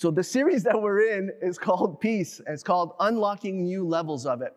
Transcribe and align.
So, 0.00 0.12
the 0.12 0.22
series 0.22 0.62
that 0.62 0.80
we're 0.80 1.08
in 1.18 1.32
is 1.42 1.58
called 1.58 2.00
Peace, 2.00 2.40
it's 2.46 2.62
called 2.62 2.92
Unlocking 3.00 3.64
New 3.64 3.84
Levels 3.84 4.26
of 4.26 4.42
It. 4.42 4.54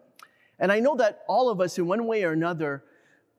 And 0.59 0.71
I 0.71 0.79
know 0.79 0.95
that 0.97 1.23
all 1.27 1.49
of 1.49 1.59
us, 1.59 1.79
in 1.79 1.87
one 1.87 2.05
way 2.05 2.23
or 2.23 2.33
another, 2.33 2.83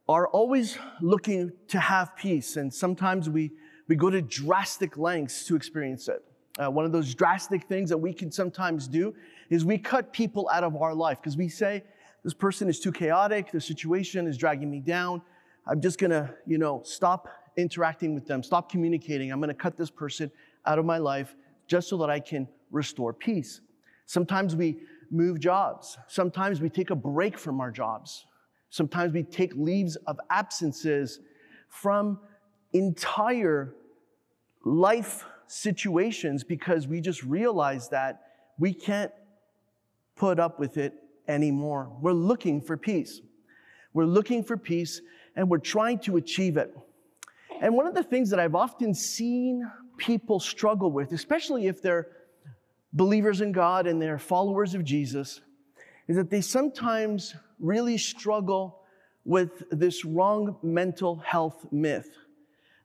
are 0.08 0.26
always 0.26 0.76
looking 1.00 1.52
to 1.68 1.78
have 1.78 2.16
peace, 2.16 2.56
and 2.56 2.74
sometimes 2.74 3.30
we, 3.30 3.52
we 3.86 3.94
go 3.94 4.10
to 4.10 4.20
drastic 4.20 4.96
lengths 4.98 5.44
to 5.44 5.54
experience 5.54 6.08
it. 6.08 6.24
Uh, 6.58 6.68
one 6.68 6.84
of 6.84 6.90
those 6.90 7.14
drastic 7.14 7.68
things 7.68 7.88
that 7.88 7.98
we 7.98 8.12
can 8.12 8.32
sometimes 8.32 8.88
do 8.88 9.14
is 9.48 9.64
we 9.64 9.78
cut 9.78 10.12
people 10.12 10.50
out 10.52 10.64
of 10.64 10.74
our 10.74 10.96
life 10.96 11.18
because 11.20 11.36
we 11.36 11.48
say, 11.48 11.84
this 12.24 12.34
person 12.34 12.68
is 12.68 12.80
too 12.80 12.90
chaotic, 12.90 13.52
the 13.52 13.60
situation 13.60 14.26
is 14.26 14.36
dragging 14.36 14.68
me 14.68 14.80
down. 14.80 15.22
I'm 15.68 15.80
just 15.80 16.00
gonna, 16.00 16.34
you 16.48 16.58
know, 16.58 16.82
stop 16.84 17.28
interacting 17.56 18.12
with 18.12 18.26
them, 18.26 18.42
stop 18.42 18.68
communicating. 18.68 19.30
I'm 19.30 19.38
gonna 19.38 19.54
cut 19.54 19.76
this 19.76 19.88
person 19.88 20.32
out 20.66 20.80
of 20.80 20.84
my 20.84 20.98
life 20.98 21.36
just 21.72 21.88
so 21.88 21.96
that 21.96 22.10
I 22.10 22.20
can 22.20 22.46
restore 22.70 23.14
peace. 23.14 23.62
Sometimes 24.04 24.54
we 24.54 24.82
move 25.10 25.40
jobs. 25.40 25.96
Sometimes 26.06 26.60
we 26.60 26.68
take 26.68 26.90
a 26.90 26.94
break 26.94 27.38
from 27.38 27.62
our 27.62 27.70
jobs. 27.70 28.26
Sometimes 28.68 29.14
we 29.14 29.22
take 29.22 29.54
leaves 29.54 29.96
of 30.06 30.20
absences 30.28 31.20
from 31.70 32.20
entire 32.74 33.74
life 34.66 35.24
situations 35.46 36.44
because 36.44 36.86
we 36.86 37.00
just 37.00 37.22
realize 37.22 37.88
that 37.88 38.20
we 38.58 38.74
can't 38.74 39.12
put 40.14 40.38
up 40.38 40.60
with 40.60 40.76
it 40.76 40.92
anymore. 41.26 41.90
We're 42.02 42.12
looking 42.12 42.60
for 42.60 42.76
peace. 42.76 43.22
We're 43.94 44.04
looking 44.04 44.44
for 44.44 44.58
peace 44.58 45.00
and 45.36 45.48
we're 45.48 45.56
trying 45.56 46.00
to 46.00 46.18
achieve 46.18 46.58
it. 46.58 46.76
And 47.62 47.74
one 47.74 47.86
of 47.86 47.94
the 47.94 48.02
things 48.02 48.28
that 48.28 48.38
I've 48.38 48.54
often 48.54 48.92
seen 48.92 49.66
people 49.96 50.40
struggle 50.40 50.90
with, 50.90 51.12
especially 51.12 51.66
if 51.66 51.82
they're 51.82 52.08
believers 52.92 53.40
in 53.40 53.52
God 53.52 53.86
and 53.86 54.00
they're 54.00 54.18
followers 54.18 54.74
of 54.74 54.84
Jesus, 54.84 55.40
is 56.08 56.16
that 56.16 56.30
they 56.30 56.40
sometimes 56.40 57.34
really 57.58 57.96
struggle 57.96 58.80
with 59.24 59.62
this 59.70 60.04
wrong 60.04 60.56
mental 60.62 61.16
health 61.16 61.66
myth 61.70 62.10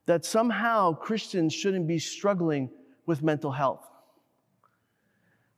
that 0.06 0.24
somehow 0.24 0.94
Christians 0.94 1.54
shouldn't 1.54 1.88
be 1.88 2.00
struggling 2.00 2.70
with 3.06 3.22
mental 3.22 3.52
health. 3.52 3.86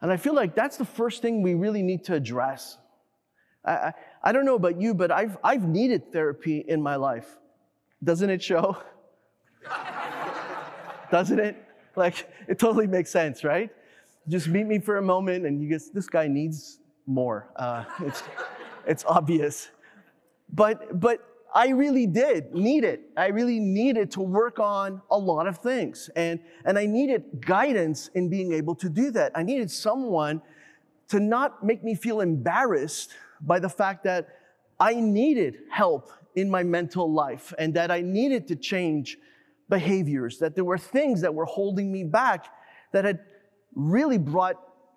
And 0.01 0.11
I 0.11 0.17
feel 0.17 0.33
like 0.33 0.55
that's 0.55 0.77
the 0.77 0.85
first 0.85 1.21
thing 1.21 1.41
we 1.41 1.53
really 1.53 1.83
need 1.83 2.05
to 2.05 2.15
address. 2.15 2.77
I, 3.63 3.71
I, 3.71 3.93
I 4.23 4.31
don't 4.31 4.45
know 4.45 4.55
about 4.55 4.81
you, 4.81 4.93
but 4.93 5.11
I've, 5.11 5.37
I've 5.43 5.67
needed 5.67 6.11
therapy 6.11 6.65
in 6.67 6.81
my 6.81 6.95
life. 6.95 7.37
Doesn't 8.03 8.29
it 8.29 8.41
show? 8.41 8.77
Doesn't 11.11 11.39
it? 11.39 11.55
Like, 11.95 12.29
it 12.47 12.59
totally 12.59 12.87
makes 12.87 13.09
sense, 13.09 13.43
right? 13.43 13.69
Just 14.27 14.47
meet 14.47 14.67
me 14.67 14.79
for 14.79 14.97
a 14.97 15.01
moment 15.01 15.45
and 15.45 15.61
you 15.61 15.69
guess 15.69 15.89
this 15.89 16.07
guy 16.07 16.27
needs 16.27 16.79
more. 17.05 17.49
Uh, 17.55 17.83
it's, 18.01 18.23
it's 18.85 19.05
obvious. 19.05 19.69
But, 20.53 20.99
but 20.99 21.19
I 21.53 21.69
really 21.69 22.05
did 22.05 22.53
need 22.53 22.83
it. 22.83 23.01
I 23.17 23.27
really 23.27 23.59
needed 23.59 24.11
to 24.11 24.21
work 24.21 24.59
on 24.59 25.01
a 25.09 25.17
lot 25.17 25.47
of 25.47 25.57
things. 25.57 26.09
And, 26.15 26.39
and 26.65 26.77
I 26.77 26.85
needed 26.85 27.43
guidance 27.45 28.09
in 28.13 28.29
being 28.29 28.53
able 28.53 28.75
to 28.75 28.89
do 28.89 29.11
that. 29.11 29.31
I 29.35 29.43
needed 29.43 29.71
someone 29.71 30.41
to 31.09 31.19
not 31.19 31.63
make 31.63 31.83
me 31.83 31.95
feel 31.95 32.21
embarrassed 32.21 33.11
by 33.41 33.59
the 33.59 33.69
fact 33.69 34.03
that 34.03 34.27
I 34.79 34.93
needed 34.93 35.57
help 35.71 36.11
in 36.35 36.49
my 36.49 36.63
mental 36.63 37.11
life 37.11 37.53
and 37.57 37.73
that 37.73 37.89
I 37.89 38.01
needed 38.01 38.47
to 38.49 38.55
change 38.55 39.17
behaviors, 39.69 40.39
that 40.39 40.55
there 40.55 40.63
were 40.63 40.77
things 40.77 41.21
that 41.21 41.33
were 41.33 41.45
holding 41.45 41.91
me 41.91 42.03
back 42.03 42.47
that 42.91 43.05
had 43.05 43.19
really 43.75 44.17
brought 44.17 44.55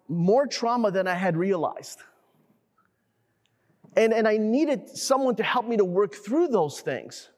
more 0.09 0.47
trauma 0.47 0.91
than 0.91 1.07
I 1.07 1.15
had 1.15 1.37
realized. 1.37 2.01
And, 3.97 4.13
and 4.13 4.27
I 4.27 4.39
needed 4.39 4.89
someone 4.89 5.37
to 5.37 5.43
help 5.43 5.67
me 5.67 5.77
to 5.77 5.85
work 5.85 6.15
through 6.15 6.49
those 6.49 6.81
things. 6.81 7.29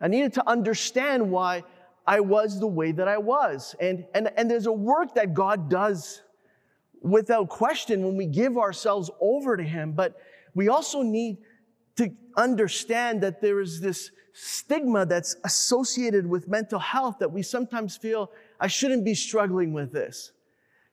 I 0.00 0.08
needed 0.08 0.32
to 0.34 0.48
understand 0.48 1.30
why 1.30 1.62
I 2.06 2.20
was 2.20 2.58
the 2.58 2.66
way 2.66 2.92
that 2.92 3.06
I 3.06 3.18
was. 3.18 3.74
And, 3.78 4.06
and, 4.14 4.30
and 4.36 4.50
there's 4.50 4.66
a 4.66 4.72
work 4.72 5.14
that 5.14 5.34
God 5.34 5.68
does 5.68 6.22
without 7.02 7.48
question 7.48 8.04
when 8.04 8.16
we 8.16 8.26
give 8.26 8.56
ourselves 8.56 9.10
over 9.20 9.56
to 9.56 9.62
Him, 9.62 9.92
but 9.92 10.16
we 10.54 10.68
also 10.68 11.02
need 11.02 11.38
to 12.00 12.10
understand 12.34 13.22
that 13.22 13.42
there 13.42 13.60
is 13.60 13.78
this 13.78 14.10
stigma 14.32 15.04
that's 15.04 15.36
associated 15.44 16.26
with 16.26 16.48
mental 16.48 16.78
health 16.78 17.16
that 17.20 17.30
we 17.30 17.42
sometimes 17.42 17.94
feel 17.94 18.30
I 18.58 18.68
shouldn't 18.68 19.04
be 19.04 19.14
struggling 19.14 19.74
with 19.74 19.92
this. 19.92 20.32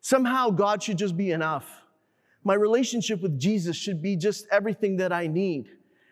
Somehow 0.02 0.50
God 0.50 0.84
should 0.84 0.98
just 0.98 1.16
be 1.16 1.32
enough. 1.32 1.66
My 2.44 2.56
relationship 2.56 3.22
with 3.22 3.40
Jesus 3.40 3.78
should 3.78 4.02
be 4.02 4.18
just 4.18 4.48
everything 4.52 4.98
that 4.98 5.14
I 5.14 5.28
need. 5.28 5.70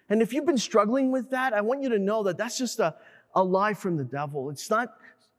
And 0.07 0.21
if 0.21 0.31
you've 0.31 0.45
been 0.45 0.57
struggling 0.57 1.11
with 1.11 1.29
that, 1.31 1.51
I 1.51 1.59
want 1.59 1.83
you 1.83 1.89
to 1.89 1.99
know 1.99 2.23
that 2.23 2.37
that's 2.37 2.57
just 2.57 2.79
a, 2.79 2.95
a 3.33 3.43
lie 3.43 3.73
from 3.73 3.97
the 3.97 4.05
devil. 4.05 4.49
It's 4.49 4.69
not 4.69 4.93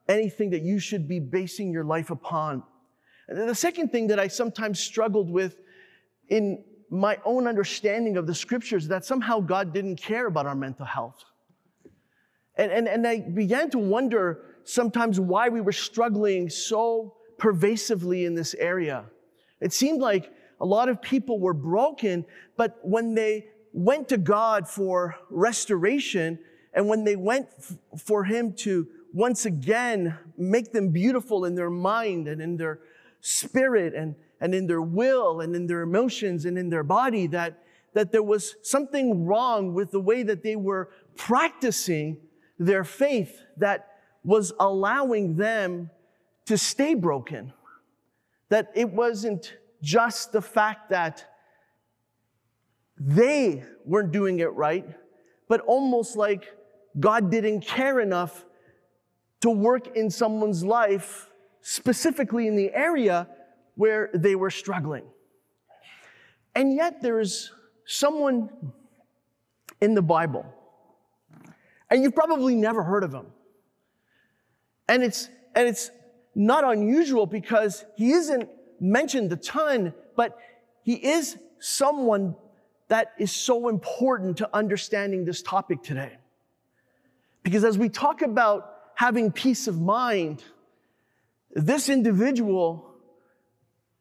anything 0.06 0.50
that 0.50 0.62
you 0.62 0.78
should 0.78 1.08
be 1.08 1.18
basing 1.18 1.72
your 1.72 1.84
life 1.84 2.10
upon. 2.10 2.62
And 3.28 3.48
the 3.48 3.54
second 3.54 3.90
thing 3.90 4.08
that 4.08 4.20
I 4.20 4.28
sometimes 4.28 4.80
struggled 4.80 5.30
with 5.30 5.56
in 6.28 6.62
my 6.90 7.18
own 7.24 7.46
understanding 7.46 8.16
of 8.16 8.26
the 8.26 8.34
scriptures 8.34 8.88
that 8.88 9.04
somehow 9.04 9.40
God 9.40 9.72
didn't 9.72 9.96
care 9.96 10.26
about 10.26 10.46
our 10.46 10.54
mental 10.54 10.86
health. 10.86 11.24
And, 12.56 12.72
and, 12.72 12.88
and 12.88 13.06
I 13.06 13.20
began 13.20 13.70
to 13.70 13.78
wonder 13.78 14.56
sometimes 14.64 15.20
why 15.20 15.48
we 15.48 15.60
were 15.60 15.72
struggling 15.72 16.48
so 16.48 17.14
pervasively 17.38 18.24
in 18.24 18.34
this 18.34 18.54
area. 18.54 19.04
It 19.60 19.72
seemed 19.72 20.00
like 20.00 20.32
a 20.60 20.66
lot 20.66 20.88
of 20.88 21.02
people 21.02 21.38
were 21.38 21.54
broken, 21.54 22.24
but 22.56 22.78
when 22.82 23.14
they 23.14 23.48
went 23.72 24.08
to 24.08 24.16
God 24.16 24.68
for 24.68 25.16
restoration 25.30 26.38
and 26.72 26.88
when 26.88 27.04
they 27.04 27.16
went 27.16 27.48
f- 27.58 27.76
for 28.00 28.24
Him 28.24 28.54
to 28.54 28.86
once 29.12 29.44
again 29.44 30.16
make 30.36 30.72
them 30.72 30.90
beautiful 30.90 31.44
in 31.44 31.54
their 31.54 31.70
mind 31.70 32.28
and 32.28 32.40
in 32.40 32.56
their 32.56 32.80
spirit 33.20 33.94
and, 33.94 34.14
and 34.40 34.54
in 34.54 34.66
their 34.66 34.82
will 34.82 35.40
and 35.40 35.54
in 35.54 35.66
their 35.66 35.82
emotions 35.82 36.44
and 36.44 36.58
in 36.58 36.68
their 36.68 36.82
body, 36.82 37.26
that, 37.28 37.62
that 37.94 38.12
there 38.12 38.22
was 38.22 38.56
something 38.62 39.24
wrong 39.24 39.74
with 39.74 39.90
the 39.90 40.00
way 40.00 40.22
that 40.22 40.42
they 40.42 40.56
were 40.56 40.90
practicing 41.16 42.18
their 42.58 42.84
faith 42.84 43.40
that 43.56 43.88
was 44.24 44.52
allowing 44.60 45.36
them 45.36 45.90
to 46.46 46.58
stay 46.58 46.94
broken. 46.94 47.52
That 48.48 48.70
it 48.74 48.90
wasn't 48.90 49.56
just 49.82 50.32
the 50.32 50.42
fact 50.42 50.90
that 50.90 51.24
they 52.98 53.64
weren't 53.84 54.12
doing 54.12 54.40
it 54.40 54.52
right, 54.52 54.86
but 55.48 55.60
almost 55.60 56.16
like 56.16 56.54
God 56.98 57.30
didn't 57.30 57.60
care 57.60 58.00
enough 58.00 58.44
to 59.40 59.50
work 59.50 59.96
in 59.96 60.10
someone's 60.10 60.64
life, 60.64 61.30
specifically 61.60 62.46
in 62.46 62.56
the 62.56 62.72
area 62.72 63.28
where 63.76 64.10
they 64.12 64.34
were 64.34 64.50
struggling. 64.50 65.04
And 66.54 66.74
yet, 66.74 67.00
there 67.00 67.20
is 67.20 67.52
someone 67.86 68.50
in 69.80 69.94
the 69.94 70.02
Bible 70.02 70.44
and 71.90 72.02
you've 72.02 72.14
probably 72.14 72.54
never 72.54 72.82
heard 72.82 73.04
of 73.04 73.12
him. 73.12 73.26
And 74.88 75.02
it's, 75.02 75.28
and 75.54 75.68
it's 75.68 75.90
not 76.34 76.64
unusual 76.64 77.26
because 77.26 77.84
he 77.96 78.12
isn't 78.12 78.48
mentioned 78.80 79.32
a 79.32 79.36
ton, 79.36 79.94
but 80.16 80.38
he 80.82 80.94
is 80.94 81.38
someone 81.58 82.36
that 82.88 83.12
is 83.18 83.32
so 83.32 83.68
important 83.68 84.36
to 84.38 84.48
understanding 84.54 85.24
this 85.24 85.42
topic 85.42 85.82
today. 85.82 86.16
Because 87.42 87.64
as 87.64 87.78
we 87.78 87.88
talk 87.88 88.22
about 88.22 88.74
having 88.94 89.32
peace 89.32 89.66
of 89.66 89.80
mind, 89.80 90.42
this 91.52 91.88
individual, 91.88 92.90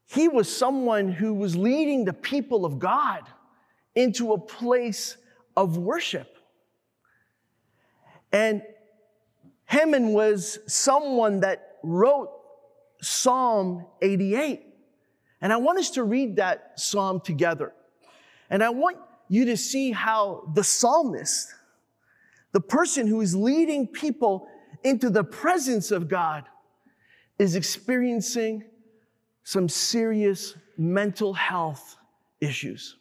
he 0.08 0.28
was 0.28 0.56
someone 0.56 1.12
who 1.12 1.34
was 1.34 1.56
leading 1.56 2.06
the 2.06 2.14
people 2.14 2.66
of 2.66 2.80
God 2.80 3.24
into 3.96 4.34
a 4.34 4.38
place 4.38 5.18
of 5.58 5.78
worship. 5.78 6.38
And 8.32 8.62
Heman 9.70 10.10
was 10.10 10.60
someone 10.68 11.40
that 11.40 11.78
wrote 11.84 12.30
Psalm 13.02 13.86
88. 14.02 14.62
And 15.42 15.52
I 15.52 15.58
want 15.58 15.80
us 15.80 15.92
to 15.92 16.04
read 16.04 16.36
that 16.38 16.80
psalm 16.80 17.20
together. 17.20 17.74
And 18.50 18.64
I 18.64 18.70
want 18.70 18.98
you 19.28 19.46
to 19.46 19.58
see 19.58 19.92
how 19.92 20.50
the 20.54 20.64
psalmist, 20.64 21.54
the 22.52 22.60
person 22.60 23.08
who 23.08 23.22
is 23.22 23.36
leading 23.36 23.88
people 23.88 24.48
into 24.84 25.10
the 25.10 25.24
presence 25.24 25.92
of 25.92 26.08
God, 26.08 26.46
is 27.40 27.56
experiencing 27.56 28.64
some 29.46 29.70
serious 29.70 30.56
mental 30.76 31.34
health 31.34 31.98
issues. 32.42 32.98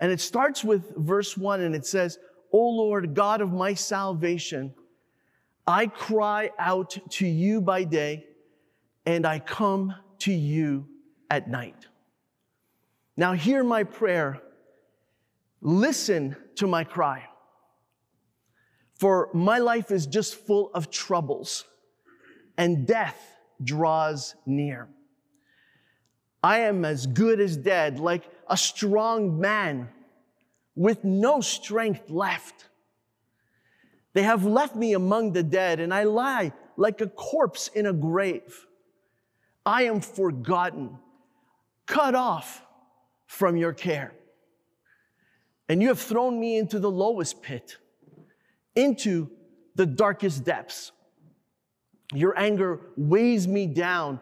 And 0.00 0.12
it 0.12 0.20
starts 0.20 0.62
with 0.62 0.96
verse 0.96 1.36
one 1.36 1.60
and 1.60 1.74
it 1.74 1.84
says, 1.84 2.18
O 2.52 2.58
Lord, 2.58 3.14
God 3.14 3.40
of 3.40 3.52
my 3.52 3.74
salvation, 3.74 4.72
I 5.66 5.88
cry 5.88 6.50
out 6.58 6.96
to 7.10 7.26
you 7.26 7.60
by 7.60 7.82
day 7.82 8.26
and 9.04 9.26
I 9.26 9.40
come 9.40 9.92
to 10.20 10.32
you 10.32 10.86
at 11.30 11.50
night. 11.50 11.88
Now, 13.16 13.32
hear 13.32 13.64
my 13.64 13.82
prayer. 13.82 14.40
Listen 15.60 16.36
to 16.54 16.68
my 16.68 16.84
cry. 16.84 17.24
For 18.94 19.30
my 19.34 19.58
life 19.58 19.90
is 19.90 20.06
just 20.06 20.36
full 20.36 20.70
of 20.74 20.90
troubles, 20.90 21.64
and 22.56 22.86
death 22.86 23.36
draws 23.62 24.36
near. 24.46 24.88
I 26.42 26.60
am 26.60 26.84
as 26.84 27.06
good 27.06 27.40
as 27.40 27.56
dead, 27.56 27.98
like 27.98 28.30
a 28.48 28.56
strong 28.56 29.40
man 29.40 29.88
with 30.74 31.02
no 31.04 31.40
strength 31.40 32.08
left. 32.08 32.68
They 34.12 34.22
have 34.22 34.44
left 34.44 34.76
me 34.76 34.94
among 34.94 35.32
the 35.32 35.42
dead, 35.42 35.80
and 35.80 35.92
I 35.92 36.04
lie 36.04 36.52
like 36.76 37.00
a 37.00 37.08
corpse 37.08 37.68
in 37.68 37.86
a 37.86 37.92
grave. 37.92 38.66
I 39.66 39.82
am 39.84 40.00
forgotten, 40.00 40.98
cut 41.86 42.14
off 42.14 42.64
from 43.26 43.56
your 43.56 43.72
care. 43.72 44.14
And 45.68 45.82
you 45.82 45.88
have 45.88 46.00
thrown 46.00 46.40
me 46.40 46.56
into 46.56 46.78
the 46.78 46.90
lowest 46.90 47.42
pit, 47.42 47.76
into 48.74 49.30
the 49.74 49.84
darkest 49.86 50.44
depths. 50.44 50.92
Your 52.14 52.38
anger 52.38 52.80
weighs 52.96 53.46
me 53.46 53.66
down. 53.66 54.20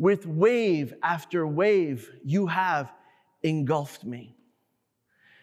With 0.00 0.24
wave 0.24 0.94
after 1.02 1.46
wave, 1.46 2.10
you 2.24 2.46
have 2.46 2.90
engulfed 3.42 4.02
me. 4.02 4.34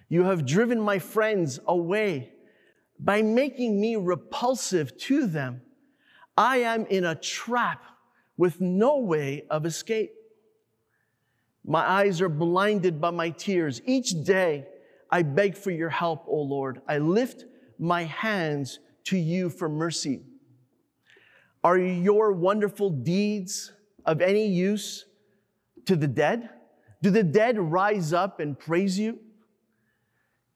You 0.09 0.23
have 0.23 0.47
driven 0.47 0.81
my 0.81 0.97
friends 0.97 1.59
away 1.67 2.31
by 2.99 3.21
making 3.21 3.79
me 3.79 3.97
repulsive 3.97 4.97
to 4.97 5.27
them. 5.27 5.61
I 6.35 6.57
am 6.57 6.87
in 6.87 7.05
a 7.05 7.13
trap 7.13 7.83
with 8.35 8.59
no 8.59 8.97
way 8.97 9.45
of 9.51 9.67
escape. 9.67 10.15
My 11.63 11.87
eyes 11.87 12.19
are 12.19 12.27
blinded 12.27 12.99
by 12.99 13.11
my 13.11 13.29
tears. 13.29 13.79
Each 13.85 14.23
day 14.23 14.65
I 15.11 15.21
beg 15.21 15.55
for 15.55 15.69
your 15.69 15.89
help, 15.89 16.25
O 16.27 16.41
Lord. 16.41 16.81
I 16.87 16.97
lift 16.97 17.45
my 17.77 18.05
hands 18.05 18.79
to 19.03 19.17
you 19.19 19.51
for 19.51 19.69
mercy. 19.69 20.21
Are 21.63 21.77
your 21.77 22.31
wonderful 22.31 22.89
deeds 22.89 23.73
of 24.07 24.21
any 24.21 24.47
use 24.47 25.05
to 25.85 25.95
the 25.95 26.07
dead? 26.07 26.49
Do 27.03 27.11
the 27.11 27.23
dead 27.23 27.59
rise 27.59 28.13
up 28.13 28.39
and 28.39 28.57
praise 28.57 28.97
you? 28.97 29.19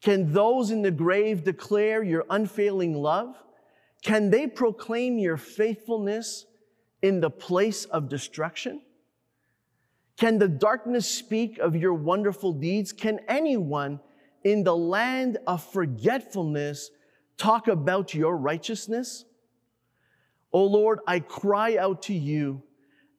Can 0.01 0.33
those 0.33 0.71
in 0.71 0.81
the 0.81 0.89
grave 0.89 1.43
declare 1.43 2.01
your 2.01 2.25
unfailing 2.29 2.95
love? 2.95 3.35
Can 4.01 4.31
they 4.31 4.47
proclaim 4.47 5.19
your 5.19 5.37
faithfulness 5.37 6.47
in 7.03 7.19
the 7.19 7.29
place 7.29 7.85
of 7.85 8.09
destruction? 8.09 8.81
Can 10.17 10.39
the 10.39 10.47
darkness 10.47 11.07
speak 11.07 11.59
of 11.59 11.75
your 11.75 11.93
wonderful 11.93 12.53
deeds? 12.53 12.91
Can 12.91 13.19
anyone 13.27 13.99
in 14.43 14.63
the 14.63 14.75
land 14.75 15.37
of 15.45 15.63
forgetfulness 15.63 16.89
talk 17.37 17.67
about 17.67 18.13
your 18.13 18.35
righteousness? 18.37 19.25
O 20.51 20.65
Lord, 20.65 20.99
I 21.07 21.19
cry 21.19 21.77
out 21.77 22.01
to 22.03 22.13
you 22.13 22.63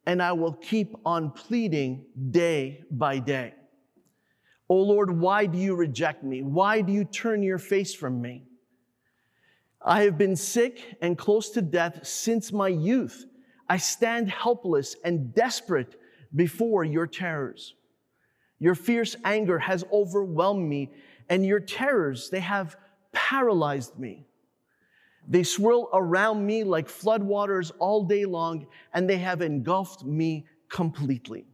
and 0.07 0.23
I 0.23 0.33
will 0.33 0.53
keep 0.53 0.95
on 1.05 1.31
pleading 1.31 2.07
day 2.31 2.83
by 2.91 3.19
day. 3.19 3.55
O 4.69 4.77
Lord, 4.77 5.11
why 5.11 5.47
do 5.47 5.59
you 5.59 5.75
reject 5.75 6.25
me? 6.25 6.43
Why 6.43 6.81
do 6.81 6.93
you 6.93 7.05
turn 7.05 7.43
your 7.43 7.59
face 7.59 7.95
from 7.95 8.21
me? 8.21 8.45
I 9.85 10.03
have 10.03 10.17
been 10.17 10.37
sick 10.37 10.97
and 11.01 11.19
close 11.19 11.51
to 11.51 11.63
death 11.63 12.07
since 12.07 12.53
my 12.53 12.69
youth. 12.69 13.27
I 13.69 13.77
stand 13.77 14.31
helpless 14.31 14.97
and 15.05 15.35
desperate 15.35 15.97
before 16.35 16.85
your 16.85 17.07
terrors. 17.07 17.75
Your 18.59 18.75
fierce 18.75 19.17
anger 19.25 19.59
has 19.59 19.85
overwhelmed 19.93 20.69
me, 20.69 20.93
and 21.29 21.45
your 21.45 21.61
terrors, 21.61 22.31
they 22.31 22.41
have 22.41 22.77
paralyzed 23.13 23.99
me. 23.99 24.27
They 25.29 25.43
swirl 25.45 25.89
around 25.93 26.45
me 26.45 26.65
like 26.65 26.89
floodwaters 26.89 27.71
all 27.79 28.05
day 28.05 28.25
long, 28.25 28.67
and 28.93 29.09
they 29.09 29.19
have 29.19 29.41
engulfed 29.41 30.05
me 30.05 30.47
completely. 30.69 31.47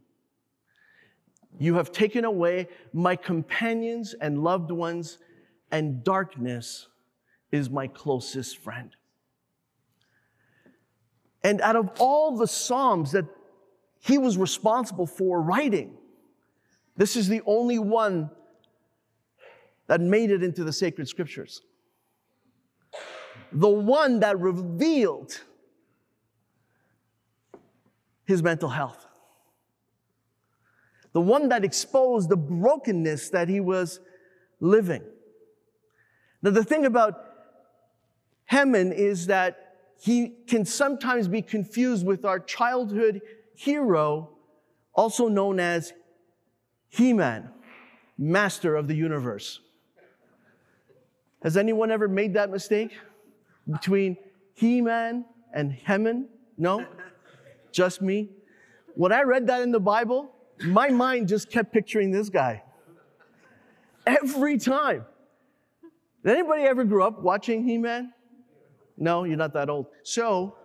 You 1.59 1.75
have 1.75 1.91
taken 1.91 2.25
away 2.25 2.67
my 2.93 3.15
companions 3.15 4.15
and 4.19 4.43
loved 4.43 4.71
ones, 4.71 5.19
and 5.71 6.03
darkness 6.03 6.87
is 7.51 7.69
my 7.69 7.87
closest 7.87 8.57
friend. 8.57 8.95
And 11.43 11.61
out 11.61 11.75
of 11.75 11.91
all 11.99 12.37
the 12.37 12.47
Psalms 12.47 13.11
that 13.11 13.25
he 13.99 14.17
was 14.17 14.37
responsible 14.37 15.05
for 15.05 15.41
writing, 15.41 15.97
this 16.97 17.15
is 17.15 17.27
the 17.27 17.41
only 17.45 17.79
one 17.79 18.29
that 19.87 20.01
made 20.01 20.31
it 20.31 20.43
into 20.43 20.63
the 20.63 20.73
sacred 20.73 21.07
scriptures. 21.07 21.61
The 23.51 23.69
one 23.69 24.19
that 24.19 24.39
revealed 24.39 25.41
his 28.25 28.43
mental 28.43 28.69
health. 28.69 29.07
The 31.13 31.21
one 31.21 31.49
that 31.49 31.65
exposed 31.65 32.29
the 32.29 32.37
brokenness 32.37 33.29
that 33.29 33.49
he 33.49 33.59
was 33.59 33.99
living. 34.59 35.01
Now, 36.41 36.51
the 36.51 36.63
thing 36.63 36.85
about 36.85 37.25
Heman 38.49 38.91
is 38.91 39.27
that 39.27 39.75
he 39.99 40.35
can 40.47 40.63
sometimes 40.65 41.27
be 41.27 41.41
confused 41.41 42.05
with 42.05 42.23
our 42.23 42.39
childhood 42.39 43.21
hero, 43.55 44.29
also 44.93 45.27
known 45.27 45.59
as 45.59 45.93
He 46.87 47.13
Man, 47.13 47.49
master 48.17 48.75
of 48.75 48.87
the 48.87 48.95
universe. 48.95 49.59
Has 51.43 51.57
anyone 51.57 51.91
ever 51.91 52.07
made 52.07 52.33
that 52.35 52.49
mistake 52.49 52.91
between 53.67 54.17
He 54.53 54.81
Man 54.81 55.25
and 55.53 55.71
Heman? 55.71 56.27
No? 56.57 56.85
Just 57.71 58.01
me? 58.01 58.29
When 58.95 59.11
I 59.11 59.21
read 59.21 59.47
that 59.47 59.61
in 59.61 59.71
the 59.71 59.79
Bible, 59.79 60.31
my 60.63 60.89
mind 60.89 61.27
just 61.27 61.49
kept 61.49 61.71
picturing 61.71 62.11
this 62.11 62.29
guy. 62.29 62.63
Every 64.05 64.57
time. 64.57 65.05
Did 66.23 66.33
anybody 66.33 66.63
ever 66.63 66.83
grow 66.83 67.07
up 67.07 67.21
watching 67.21 67.63
He 67.63 67.77
Man? 67.77 68.13
No, 68.97 69.23
you're 69.23 69.37
not 69.37 69.53
that 69.53 69.69
old. 69.69 69.85
So, 70.03 70.57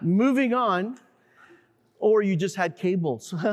moving 0.00 0.52
on, 0.52 0.98
or 2.00 2.22
you 2.22 2.34
just 2.34 2.56
had 2.56 2.76
cables. 2.76 3.32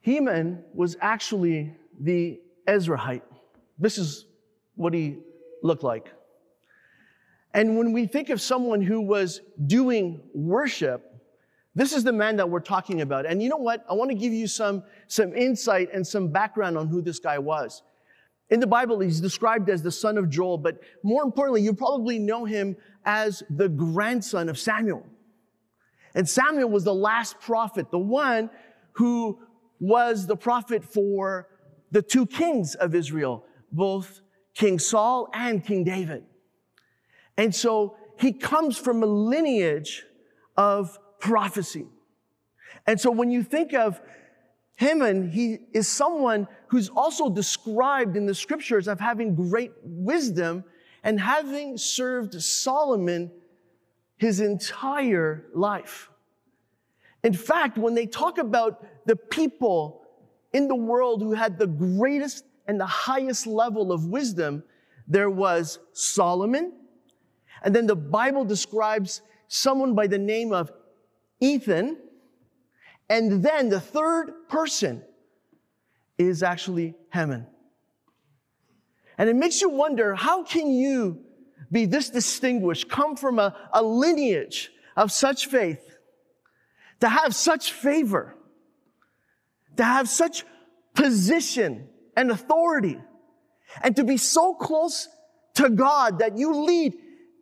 Heman 0.00 0.64
was 0.74 0.96
actually 1.00 1.74
the 2.00 2.40
Ezrahite. 2.68 3.22
This 3.78 3.98
is 3.98 4.26
what 4.76 4.94
he 4.94 5.18
looked 5.62 5.82
like. 5.82 6.06
And 7.54 7.78
when 7.78 7.92
we 7.92 8.06
think 8.06 8.28
of 8.28 8.40
someone 8.40 8.82
who 8.82 9.00
was 9.00 9.40
doing 9.66 10.20
worship, 10.34 11.04
this 11.74 11.92
is 11.92 12.04
the 12.04 12.12
man 12.12 12.36
that 12.36 12.48
we're 12.48 12.60
talking 12.60 13.00
about. 13.00 13.24
And 13.24 13.42
you 13.42 13.48
know 13.48 13.56
what? 13.56 13.84
I 13.88 13.94
want 13.94 14.10
to 14.10 14.16
give 14.16 14.32
you 14.32 14.46
some, 14.46 14.82
some 15.06 15.34
insight 15.34 15.88
and 15.92 16.06
some 16.06 16.28
background 16.28 16.76
on 16.76 16.88
who 16.88 17.00
this 17.00 17.18
guy 17.18 17.38
was. 17.38 17.82
In 18.50 18.60
the 18.60 18.66
Bible, 18.66 19.00
he's 19.00 19.20
described 19.20 19.68
as 19.70 19.82
the 19.82 19.92
son 19.92 20.18
of 20.18 20.28
Joel, 20.30 20.58
but 20.58 20.80
more 21.02 21.22
importantly, 21.22 21.62
you 21.62 21.72
probably 21.72 22.18
know 22.18 22.44
him 22.44 22.76
as 23.04 23.42
the 23.50 23.68
grandson 23.68 24.48
of 24.48 24.58
Samuel. 24.58 25.04
And 26.14 26.28
Samuel 26.28 26.70
was 26.70 26.84
the 26.84 26.94
last 26.94 27.38
prophet, 27.40 27.90
the 27.90 27.98
one 27.98 28.50
who 28.92 29.38
was 29.80 30.26
the 30.26 30.36
prophet 30.36 30.82
for 30.82 31.48
the 31.90 32.02
two 32.02 32.26
kings 32.26 32.74
of 32.74 32.94
Israel, 32.94 33.44
both 33.72 34.20
King 34.54 34.78
Saul 34.78 35.28
and 35.32 35.64
King 35.64 35.84
David. 35.84 36.24
And 37.36 37.54
so 37.54 37.96
he 38.18 38.32
comes 38.32 38.76
from 38.76 39.02
a 39.02 39.06
lineage 39.06 40.04
of 40.56 40.98
prophecy. 41.20 41.86
And 42.86 43.00
so 43.00 43.10
when 43.10 43.30
you 43.30 43.42
think 43.42 43.74
of 43.74 44.00
Heman, 44.76 45.30
he 45.30 45.58
is 45.72 45.88
someone 45.88 46.46
who's 46.68 46.88
also 46.88 47.28
described 47.28 48.16
in 48.16 48.26
the 48.26 48.34
scriptures 48.34 48.88
of 48.88 49.00
having 49.00 49.34
great 49.34 49.72
wisdom 49.82 50.64
and 51.02 51.20
having 51.20 51.76
served 51.76 52.40
Solomon 52.40 53.30
his 54.16 54.40
entire 54.40 55.46
life. 55.54 56.10
In 57.24 57.32
fact, 57.32 57.78
when 57.78 57.94
they 57.94 58.06
talk 58.06 58.38
about 58.38 58.84
the 59.06 59.16
people 59.16 60.02
in 60.52 60.68
the 60.68 60.74
world 60.74 61.22
who 61.22 61.32
had 61.32 61.58
the 61.58 61.66
greatest 61.66 62.44
and 62.66 62.80
the 62.80 62.86
highest 62.86 63.46
level 63.46 63.92
of 63.92 64.06
wisdom, 64.06 64.62
there 65.06 65.30
was 65.30 65.78
Solomon. 65.92 66.72
And 67.62 67.74
then 67.74 67.86
the 67.86 67.96
Bible 67.96 68.44
describes 68.44 69.22
someone 69.48 69.94
by 69.94 70.06
the 70.06 70.18
name 70.18 70.52
of 70.52 70.70
Ethan. 71.40 71.96
And 73.08 73.42
then 73.42 73.68
the 73.68 73.80
third 73.80 74.48
person 74.48 75.02
is 76.18 76.42
actually 76.42 76.94
Haman. 77.12 77.46
And 79.16 79.28
it 79.28 79.36
makes 79.36 79.60
you 79.60 79.68
wonder, 79.68 80.14
how 80.14 80.44
can 80.44 80.70
you 80.70 81.24
be 81.72 81.86
this 81.86 82.10
distinguished, 82.10 82.88
come 82.88 83.16
from 83.16 83.38
a, 83.38 83.54
a 83.72 83.82
lineage 83.82 84.70
of 84.96 85.10
such 85.10 85.46
faith, 85.46 85.96
to 87.00 87.08
have 87.08 87.34
such 87.34 87.72
favor, 87.72 88.34
to 89.78 89.84
have 89.84 90.08
such 90.08 90.44
position 90.94 91.88
and 92.16 92.30
authority, 92.30 92.98
and 93.82 93.96
to 93.96 94.04
be 94.04 94.16
so 94.16 94.54
close 94.54 95.08
to 95.54 95.70
God 95.70 96.18
that 96.18 96.36
you 96.36 96.64
lead 96.64 96.94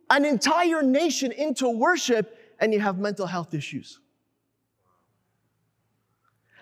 an 0.09 0.23
entire 0.23 0.81
nation 0.81 1.31
into 1.31 1.67
worship 1.69 2.37
and 2.59 2.73
you 2.73 2.79
have 2.79 2.97
mental 2.97 3.25
health 3.25 3.53
issues. 3.53 3.99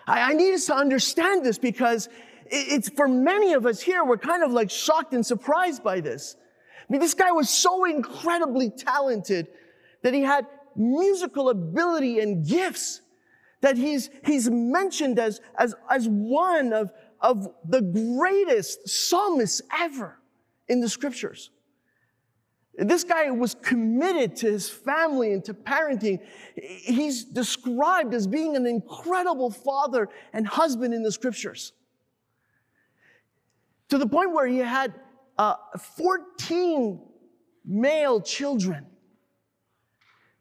I, 0.06 0.32
I 0.32 0.34
need 0.34 0.54
us 0.54 0.66
to 0.66 0.74
understand 0.74 1.44
this 1.44 1.58
because 1.58 2.08
it's 2.46 2.88
for 2.88 3.06
many 3.06 3.52
of 3.52 3.66
us 3.66 3.80
here, 3.80 4.04
we're 4.04 4.16
kind 4.16 4.42
of 4.42 4.52
like 4.52 4.70
shocked 4.70 5.12
and 5.12 5.24
surprised 5.24 5.82
by 5.82 6.00
this. 6.00 6.36
I 6.88 6.92
mean, 6.92 7.00
this 7.00 7.14
guy 7.14 7.32
was 7.32 7.50
so 7.50 7.84
incredibly 7.84 8.70
talented 8.70 9.48
that 10.02 10.14
he 10.14 10.22
had 10.22 10.46
musical 10.74 11.50
ability 11.50 12.20
and 12.20 12.46
gifts 12.46 13.00
that 13.66 13.76
he's, 13.76 14.10
he's 14.24 14.48
mentioned 14.48 15.18
as, 15.18 15.40
as, 15.58 15.74
as 15.90 16.06
one 16.08 16.72
of, 16.72 16.92
of 17.20 17.48
the 17.64 17.82
greatest 17.82 18.88
psalmists 18.88 19.60
ever 19.76 20.20
in 20.68 20.80
the 20.80 20.88
scriptures. 20.88 21.50
This 22.78 23.02
guy 23.02 23.28
was 23.32 23.56
committed 23.56 24.36
to 24.36 24.52
his 24.52 24.70
family 24.70 25.32
and 25.32 25.44
to 25.46 25.52
parenting. 25.52 26.20
He's 26.54 27.24
described 27.24 28.14
as 28.14 28.28
being 28.28 28.54
an 28.54 28.66
incredible 28.66 29.50
father 29.50 30.10
and 30.32 30.46
husband 30.46 30.94
in 30.94 31.02
the 31.02 31.10
scriptures. 31.10 31.72
To 33.88 33.98
the 33.98 34.06
point 34.06 34.32
where 34.32 34.46
he 34.46 34.58
had 34.58 34.94
uh, 35.38 35.56
14 35.96 37.00
male 37.64 38.20
children. 38.20 38.86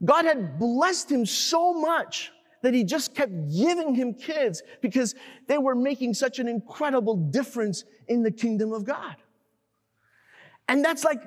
God 0.03 0.25
had 0.25 0.59
blessed 0.59 1.09
him 1.09 1.25
so 1.25 1.73
much 1.73 2.31
that 2.65 2.73
he 2.73 2.83
just 2.83 3.13
kept 3.13 3.31
giving 3.55 3.93
him 3.93 4.11
kids 4.11 4.63
because 4.81 5.13
they 5.45 5.59
were 5.59 5.75
making 5.75 6.15
such 6.15 6.39
an 6.39 6.47
incredible 6.47 7.15
difference 7.15 7.83
in 8.07 8.23
the 8.23 8.31
kingdom 8.31 8.73
of 8.73 8.83
God. 8.83 9.15
And 10.67 10.83
that's 10.83 11.03
like 11.03 11.21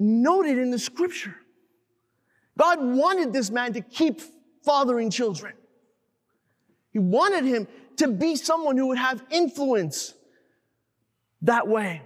noted 0.00 0.58
in 0.58 0.72
the 0.72 0.78
scripture. 0.80 1.36
God 2.58 2.80
wanted 2.82 3.32
this 3.32 3.52
man 3.52 3.72
to 3.74 3.82
keep 3.82 4.20
fathering 4.64 5.10
children. 5.10 5.52
He 6.92 6.98
wanted 6.98 7.44
him 7.44 7.68
to 7.98 8.08
be 8.08 8.34
someone 8.34 8.76
who 8.76 8.88
would 8.88 8.98
have 8.98 9.22
influence 9.30 10.12
that 11.42 11.68
way. 11.68 12.02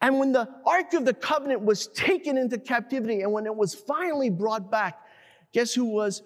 And 0.00 0.20
when 0.20 0.30
the 0.30 0.48
Ark 0.64 0.94
of 0.94 1.04
the 1.04 1.14
Covenant 1.14 1.62
was 1.62 1.88
taken 1.88 2.36
into 2.36 2.58
captivity 2.58 3.22
and 3.22 3.32
when 3.32 3.44
it 3.44 3.56
was 3.56 3.74
finally 3.74 4.30
brought 4.30 4.70
back, 4.70 5.00
guess 5.52 5.74
who 5.74 5.86
was 5.86 6.22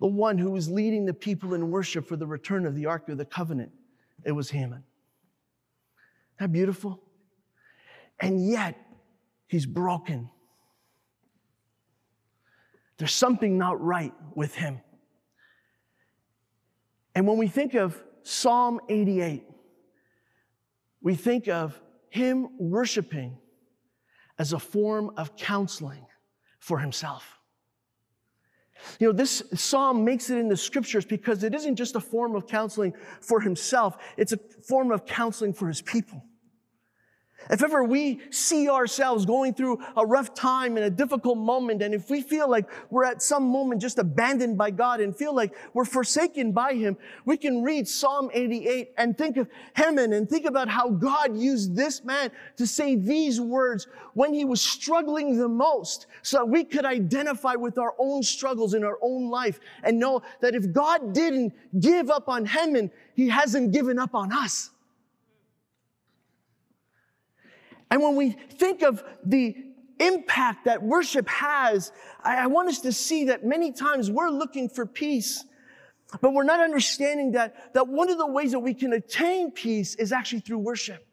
the 0.00 0.06
one 0.06 0.38
who 0.38 0.50
was 0.50 0.70
leading 0.70 1.04
the 1.04 1.14
people 1.14 1.54
in 1.54 1.70
worship 1.70 2.06
for 2.06 2.16
the 2.16 2.26
return 2.26 2.66
of 2.66 2.74
the 2.74 2.86
Ark 2.86 3.08
of 3.08 3.18
the 3.18 3.24
Covenant? 3.24 3.72
It 4.24 4.32
was 4.32 4.50
Haman. 4.50 4.82
Isn't 4.82 4.84
that 6.40 6.52
beautiful? 6.52 7.00
And 8.20 8.48
yet, 8.48 8.76
He's 9.48 9.64
broken. 9.64 10.30
There's 12.98 13.14
something 13.14 13.56
not 13.56 13.82
right 13.82 14.12
with 14.34 14.54
him. 14.54 14.80
And 17.14 17.26
when 17.26 17.38
we 17.38 17.48
think 17.48 17.74
of 17.74 18.00
Psalm 18.22 18.80
88, 18.88 19.44
we 21.00 21.14
think 21.14 21.48
of 21.48 21.80
him 22.10 22.48
worshiping 22.58 23.38
as 24.38 24.52
a 24.52 24.58
form 24.58 25.12
of 25.16 25.34
counseling 25.36 26.06
for 26.58 26.78
himself. 26.78 27.37
You 28.98 29.08
know, 29.08 29.12
this 29.12 29.42
psalm 29.54 30.04
makes 30.04 30.30
it 30.30 30.38
in 30.38 30.48
the 30.48 30.56
scriptures 30.56 31.04
because 31.04 31.44
it 31.44 31.54
isn't 31.54 31.76
just 31.76 31.96
a 31.96 32.00
form 32.00 32.34
of 32.34 32.46
counseling 32.46 32.94
for 33.20 33.40
himself, 33.40 33.98
it's 34.16 34.32
a 34.32 34.38
form 34.66 34.90
of 34.90 35.06
counseling 35.06 35.52
for 35.52 35.68
his 35.68 35.82
people. 35.82 36.22
If 37.50 37.62
ever 37.62 37.82
we 37.82 38.20
see 38.30 38.68
ourselves 38.68 39.24
going 39.24 39.54
through 39.54 39.78
a 39.96 40.04
rough 40.04 40.34
time 40.34 40.76
and 40.76 40.84
a 40.84 40.90
difficult 40.90 41.38
moment, 41.38 41.82
and 41.82 41.94
if 41.94 42.10
we 42.10 42.20
feel 42.20 42.50
like 42.50 42.68
we're 42.90 43.04
at 43.04 43.22
some 43.22 43.44
moment 43.44 43.80
just 43.80 43.98
abandoned 43.98 44.58
by 44.58 44.70
God 44.70 45.00
and 45.00 45.16
feel 45.16 45.34
like 45.34 45.54
we're 45.72 45.86
forsaken 45.86 46.52
by 46.52 46.74
Him, 46.74 46.96
we 47.24 47.36
can 47.38 47.62
read 47.62 47.88
Psalm 47.88 48.30
88 48.34 48.92
and 48.98 49.16
think 49.16 49.38
of 49.38 49.48
Heman 49.76 50.12
and 50.12 50.28
think 50.28 50.44
about 50.44 50.68
how 50.68 50.90
God 50.90 51.36
used 51.36 51.74
this 51.74 52.04
man 52.04 52.30
to 52.56 52.66
say 52.66 52.96
these 52.96 53.40
words 53.40 53.86
when 54.12 54.34
he 54.34 54.44
was 54.44 54.60
struggling 54.60 55.38
the 55.38 55.48
most 55.48 56.06
so 56.22 56.38
that 56.38 56.46
we 56.46 56.64
could 56.64 56.84
identify 56.84 57.54
with 57.54 57.78
our 57.78 57.94
own 57.98 58.22
struggles 58.22 58.74
in 58.74 58.84
our 58.84 58.98
own 59.00 59.30
life 59.30 59.58
and 59.84 59.98
know 59.98 60.20
that 60.40 60.54
if 60.54 60.70
God 60.72 61.14
didn't 61.14 61.54
give 61.80 62.10
up 62.10 62.28
on 62.28 62.44
Heman, 62.44 62.90
He 63.14 63.28
hasn't 63.28 63.72
given 63.72 63.98
up 63.98 64.14
on 64.14 64.32
us. 64.32 64.70
And 67.90 68.02
when 68.02 68.16
we 68.16 68.30
think 68.30 68.82
of 68.82 69.02
the 69.24 69.56
impact 69.98 70.66
that 70.66 70.82
worship 70.82 71.28
has, 71.28 71.92
I, 72.22 72.44
I, 72.44 72.46
want 72.46 72.68
us 72.68 72.80
to 72.80 72.92
see 72.92 73.24
that 73.24 73.44
many 73.44 73.72
times 73.72 74.10
we're 74.10 74.28
looking 74.28 74.68
for 74.68 74.86
peace, 74.86 75.44
but 76.20 76.32
we're 76.32 76.44
not 76.44 76.60
understanding 76.60 77.32
that, 77.32 77.74
that 77.74 77.88
one 77.88 78.10
of 78.10 78.18
the 78.18 78.26
ways 78.26 78.52
that 78.52 78.60
we 78.60 78.74
can 78.74 78.92
attain 78.92 79.50
peace 79.50 79.94
is 79.96 80.12
actually 80.12 80.40
through 80.40 80.58
worship. 80.58 81.04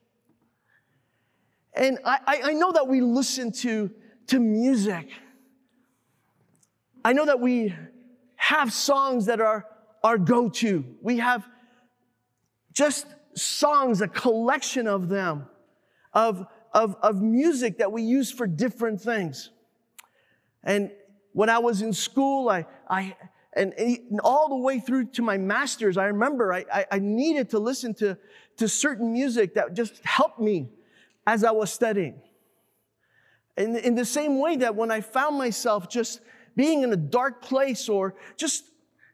And 1.73 1.99
I, 2.05 2.41
I 2.45 2.53
know 2.53 2.71
that 2.71 2.87
we 2.87 3.01
listen 3.01 3.51
to, 3.53 3.91
to 4.27 4.39
music. 4.39 5.09
I 7.03 7.13
know 7.13 7.25
that 7.25 7.39
we 7.39 7.75
have 8.35 8.71
songs 8.71 9.25
that 9.25 9.41
are 9.41 9.65
our 10.03 10.17
go-to. 10.17 10.85
We 11.01 11.17
have 11.17 11.47
just 12.71 13.07
songs, 13.35 14.01
a 14.01 14.07
collection 14.07 14.87
of 14.87 15.09
them, 15.09 15.47
of 16.13 16.45
of, 16.75 16.97
of 17.01 17.21
music 17.21 17.77
that 17.77 17.91
we 17.91 18.03
use 18.03 18.29
for 18.29 18.45
different 18.45 19.01
things. 19.01 19.49
And 20.61 20.91
when 21.31 21.49
I 21.49 21.57
was 21.57 21.81
in 21.81 21.93
school, 21.93 22.49
I, 22.49 22.65
I 22.89 23.15
and, 23.53 23.73
and 23.73 24.19
all 24.25 24.49
the 24.49 24.57
way 24.57 24.79
through 24.79 25.05
to 25.11 25.21
my 25.21 25.37
master's, 25.37 25.95
I 25.97 26.07
remember 26.07 26.53
I, 26.53 26.65
I, 26.71 26.85
I 26.91 26.99
needed 26.99 27.49
to 27.51 27.59
listen 27.59 27.93
to, 27.95 28.17
to 28.57 28.67
certain 28.67 29.13
music 29.13 29.53
that 29.53 29.73
just 29.73 30.03
helped 30.03 30.41
me 30.41 30.67
as 31.25 31.45
I 31.45 31.51
was 31.51 31.71
studying. 31.71 32.19
In, 33.55 33.77
in 33.77 33.95
the 33.95 34.03
same 34.03 34.39
way 34.39 34.57
that 34.57 34.75
when 34.75 34.91
I 34.91 34.99
found 34.99 35.37
myself 35.37 35.87
just 35.89 36.19
being 36.57 36.83
in 36.83 36.91
a 36.91 36.97
dark 36.97 37.41
place 37.41 37.87
or 37.87 38.15
just 38.35 38.65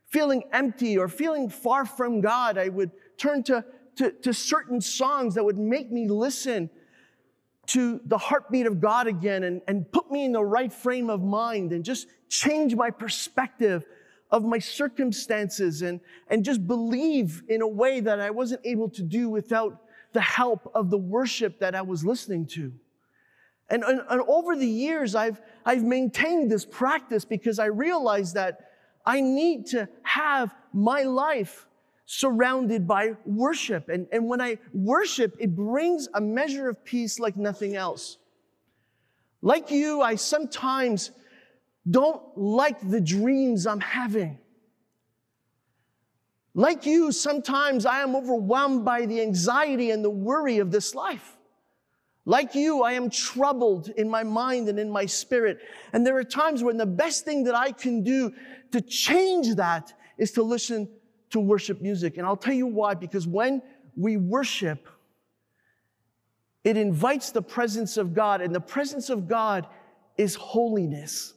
feeling 0.07 0.43
empty 0.51 0.97
or 0.97 1.07
feeling 1.07 1.47
far 1.47 1.85
from 1.85 2.21
God, 2.21 2.57
I 2.57 2.69
would 2.69 2.89
turn 3.17 3.43
to, 3.43 3.63
to, 3.97 4.11
to 4.11 4.33
certain 4.33 4.81
songs 4.81 5.35
that 5.35 5.43
would 5.43 5.59
make 5.59 5.91
me 5.91 6.07
listen 6.09 6.71
to 7.67 8.01
the 8.05 8.17
heartbeat 8.17 8.65
of 8.65 8.81
God 8.81 9.07
again 9.07 9.43
and, 9.43 9.61
and 9.67 9.89
put 9.91 10.11
me 10.11 10.25
in 10.25 10.31
the 10.31 10.43
right 10.43 10.71
frame 10.71 11.09
of 11.09 11.21
mind 11.21 11.71
and 11.71 11.85
just 11.85 12.07
change 12.29 12.75
my 12.75 12.89
perspective 12.89 13.85
of 14.31 14.43
my 14.43 14.59
circumstances 14.59 15.81
and, 15.81 15.99
and 16.29 16.43
just 16.43 16.65
believe 16.65 17.43
in 17.49 17.61
a 17.61 17.67
way 17.67 17.99
that 17.99 18.19
I 18.19 18.29
wasn't 18.29 18.61
able 18.65 18.89
to 18.89 19.03
do 19.03 19.29
without 19.29 19.81
the 20.13 20.21
help 20.21 20.71
of 20.73 20.89
the 20.89 20.97
worship 20.97 21.59
that 21.59 21.75
I 21.75 21.81
was 21.81 22.03
listening 22.03 22.45
to. 22.47 22.73
And, 23.69 23.83
and, 23.83 24.01
and 24.09 24.21
over 24.27 24.55
the 24.55 24.67
years, 24.67 25.15
I've, 25.15 25.41
I've 25.65 25.83
maintained 25.83 26.51
this 26.51 26.65
practice 26.65 27.23
because 27.23 27.59
I 27.59 27.65
realized 27.65 28.35
that 28.35 28.59
I 29.05 29.21
need 29.21 29.67
to 29.67 29.87
have 30.03 30.53
my 30.73 31.03
life 31.03 31.67
surrounded 32.11 32.85
by 32.85 33.13
worship. 33.25 33.87
And, 33.87 34.05
and 34.11 34.27
when 34.27 34.41
I 34.41 34.57
worship, 34.73 35.33
it 35.39 35.55
brings 35.55 36.09
a 36.13 36.19
measure 36.19 36.67
of 36.67 36.83
peace 36.83 37.19
like 37.19 37.37
nothing 37.37 37.77
else. 37.77 38.17
Like 39.41 39.71
you, 39.71 40.01
I 40.01 40.15
sometimes 40.15 41.11
don't 41.89 42.21
like 42.35 42.77
the 42.89 42.99
dreams 42.99 43.65
I'm 43.65 43.79
having. 43.79 44.39
Like 46.53 46.85
you, 46.85 47.13
sometimes 47.13 47.85
I 47.85 48.01
am 48.01 48.13
overwhelmed 48.13 48.83
by 48.83 49.05
the 49.05 49.21
anxiety 49.21 49.91
and 49.91 50.03
the 50.03 50.09
worry 50.09 50.57
of 50.57 50.69
this 50.69 50.93
life. 50.93 51.37
Like 52.25 52.55
you, 52.55 52.83
I 52.83 52.91
am 52.91 53.09
troubled 53.09 53.87
in 53.87 54.09
my 54.09 54.23
mind 54.23 54.67
and 54.67 54.77
in 54.77 54.91
my 54.91 55.05
spirit. 55.05 55.59
And 55.93 56.05
there 56.05 56.17
are 56.17 56.25
times 56.25 56.61
when 56.61 56.75
the 56.75 56.85
best 56.85 57.23
thing 57.23 57.45
that 57.45 57.55
I 57.55 57.71
can 57.71 58.03
do 58.03 58.33
to 58.73 58.81
change 58.81 59.55
that 59.55 59.93
is 60.17 60.33
to 60.33 60.43
listen 60.43 60.89
to 61.31 61.39
worship 61.39 61.81
music. 61.81 62.17
And 62.17 62.25
I'll 62.25 62.37
tell 62.37 62.53
you 62.53 62.67
why, 62.67 62.93
because 62.93 63.27
when 63.27 63.61
we 63.95 64.17
worship, 64.17 64.87
it 66.63 66.77
invites 66.77 67.31
the 67.31 67.41
presence 67.41 67.97
of 67.97 68.13
God, 68.13 68.41
and 68.41 68.53
the 68.53 68.61
presence 68.61 69.09
of 69.09 69.27
God 69.27 69.67
is 70.17 70.35
holiness. 70.35 71.33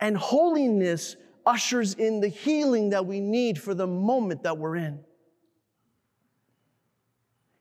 And 0.00 0.16
holiness 0.16 1.16
ushers 1.44 1.94
in 1.94 2.20
the 2.20 2.28
healing 2.28 2.90
that 2.90 3.04
we 3.04 3.20
need 3.20 3.60
for 3.60 3.74
the 3.74 3.86
moment 3.86 4.42
that 4.44 4.56
we're 4.56 4.76
in. 4.76 5.00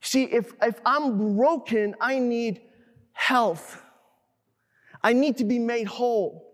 See, 0.01 0.23
if, 0.23 0.53
if 0.61 0.79
I'm 0.85 1.35
broken, 1.35 1.95
I 2.01 2.19
need 2.19 2.61
health. 3.13 3.81
I 5.03 5.13
need 5.13 5.37
to 5.37 5.45
be 5.45 5.59
made 5.59 5.87
whole. 5.87 6.50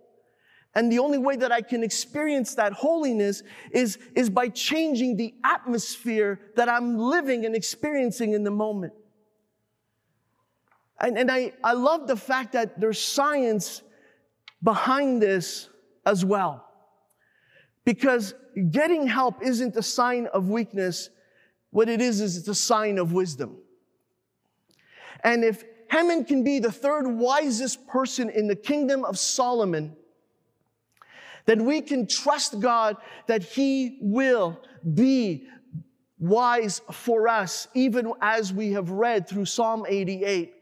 And 0.78 0.92
the 0.92 1.00
only 1.00 1.18
way 1.18 1.36
that 1.38 1.52
I 1.52 1.62
can 1.64 1.84
experience 1.84 2.54
that 2.54 2.72
holiness 2.72 3.42
is, 3.72 3.98
is 4.14 4.30
by 4.30 4.48
changing 4.50 5.18
the 5.18 5.34
atmosphere 5.44 6.40
that 6.56 6.70
I'm 6.70 7.00
living 7.00 7.48
and 7.48 7.56
experiencing 7.56 8.34
in 8.34 8.44
the 8.44 8.52
moment. 8.52 8.94
And, 11.02 11.18
and 11.18 11.32
I, 11.32 11.54
I 11.64 11.74
love 11.74 12.06
the 12.06 12.16
fact 12.16 12.54
that 12.54 12.80
there's 12.80 13.02
science 13.02 13.82
behind 14.62 15.20
this 15.20 15.68
as 16.06 16.24
well. 16.24 16.64
Because 17.84 18.36
getting 18.70 19.08
help 19.08 19.42
isn't 19.42 19.76
a 19.76 19.82
sign 19.82 20.28
of 20.28 20.48
weakness. 20.48 21.10
What 21.72 21.90
it 21.90 22.02
is, 22.02 22.22
is 22.22 22.38
it's 22.38 22.50
a 22.50 22.54
sign 22.54 23.00
of 23.00 23.14
wisdom. 23.14 23.58
And 25.24 25.44
if 25.44 25.64
Heman 25.90 26.26
can 26.26 26.44
be 26.44 26.60
the 26.60 26.72
third 26.72 27.08
wisest 27.08 27.88
person 27.88 28.30
in 28.30 28.46
the 28.46 28.56
kingdom 28.56 29.04
of 29.06 29.18
Solomon, 29.18 29.96
then 31.48 31.66
we 31.66 31.82
can 31.82 32.06
trust 32.06 32.60
God 32.60 32.98
that 33.26 33.42
He 33.42 33.98
will 34.02 34.62
be 34.94 35.48
wise 36.20 36.82
for 36.92 37.28
us, 37.28 37.68
even 37.74 38.12
as 38.22 38.54
we 38.54 38.74
have 38.74 38.92
read 38.92 39.28
through 39.28 39.46
Psalm 39.46 39.86
88 39.88 40.54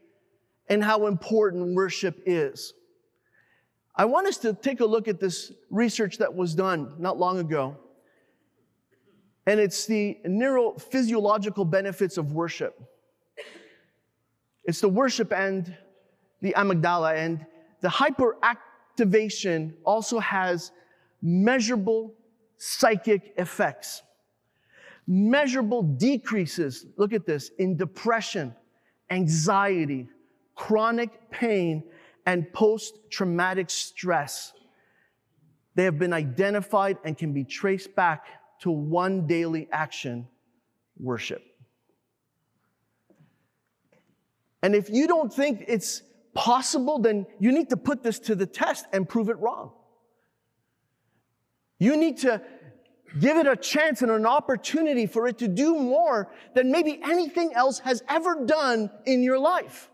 and 0.68 0.82
how 0.82 1.06
important 1.06 1.74
worship 1.74 2.22
is. 2.24 2.72
I 3.96 4.04
want 4.04 4.28
us 4.28 4.38
to 4.38 4.52
take 4.52 4.80
a 4.80 4.86
look 4.86 5.08
at 5.08 5.18
this 5.18 5.52
research 5.70 6.18
that 6.18 6.34
was 6.34 6.54
done 6.54 6.94
not 6.98 7.18
long 7.18 7.38
ago. 7.38 7.76
And 9.46 9.58
it's 9.58 9.86
the 9.86 10.18
neurophysiological 10.26 11.68
benefits 11.68 12.16
of 12.16 12.32
worship. 12.32 12.80
It's 14.64 14.80
the 14.80 14.88
worship 14.88 15.32
and 15.32 15.76
the 16.42 16.52
amygdala, 16.56 17.16
and 17.16 17.46
the 17.80 17.88
hyperactivation 18.96 19.74
also 19.84 20.18
has 20.18 20.72
measurable 21.22 22.14
psychic 22.56 23.34
effects. 23.36 24.02
Measurable 25.06 25.82
decreases, 25.82 26.86
look 26.96 27.12
at 27.12 27.26
this, 27.26 27.50
in 27.58 27.76
depression, 27.76 28.54
anxiety, 29.10 30.08
chronic 30.54 31.30
pain, 31.30 31.84
and 32.26 32.52
post 32.52 32.98
traumatic 33.10 33.70
stress. 33.70 34.52
They 35.76 35.84
have 35.84 35.98
been 35.98 36.12
identified 36.12 36.98
and 37.04 37.16
can 37.16 37.32
be 37.32 37.44
traced 37.44 37.94
back 37.94 38.26
to 38.60 38.70
one 38.70 39.26
daily 39.26 39.68
action 39.70 40.26
worship. 40.98 41.42
And 44.62 44.74
if 44.74 44.90
you 44.90 45.06
don't 45.06 45.32
think 45.32 45.64
it's 45.68 46.02
possible, 46.36 47.00
then 47.00 47.26
you 47.40 47.50
need 47.50 47.70
to 47.70 47.76
put 47.76 48.02
this 48.04 48.20
to 48.20 48.36
the 48.36 48.46
test 48.46 48.86
and 48.92 49.08
prove 49.08 49.28
it 49.28 49.38
wrong. 49.38 49.72
You 51.78 51.96
need 51.96 52.18
to 52.18 52.40
give 53.18 53.38
it 53.38 53.46
a 53.46 53.56
chance 53.56 54.02
and 54.02 54.10
an 54.10 54.26
opportunity 54.26 55.06
for 55.06 55.26
it 55.26 55.38
to 55.38 55.48
do 55.48 55.74
more 55.74 56.30
than 56.54 56.70
maybe 56.70 57.00
anything 57.02 57.52
else 57.54 57.78
has 57.80 58.02
ever 58.08 58.44
done 58.44 58.90
in 59.06 59.22
your 59.22 59.38
life. 59.38 59.90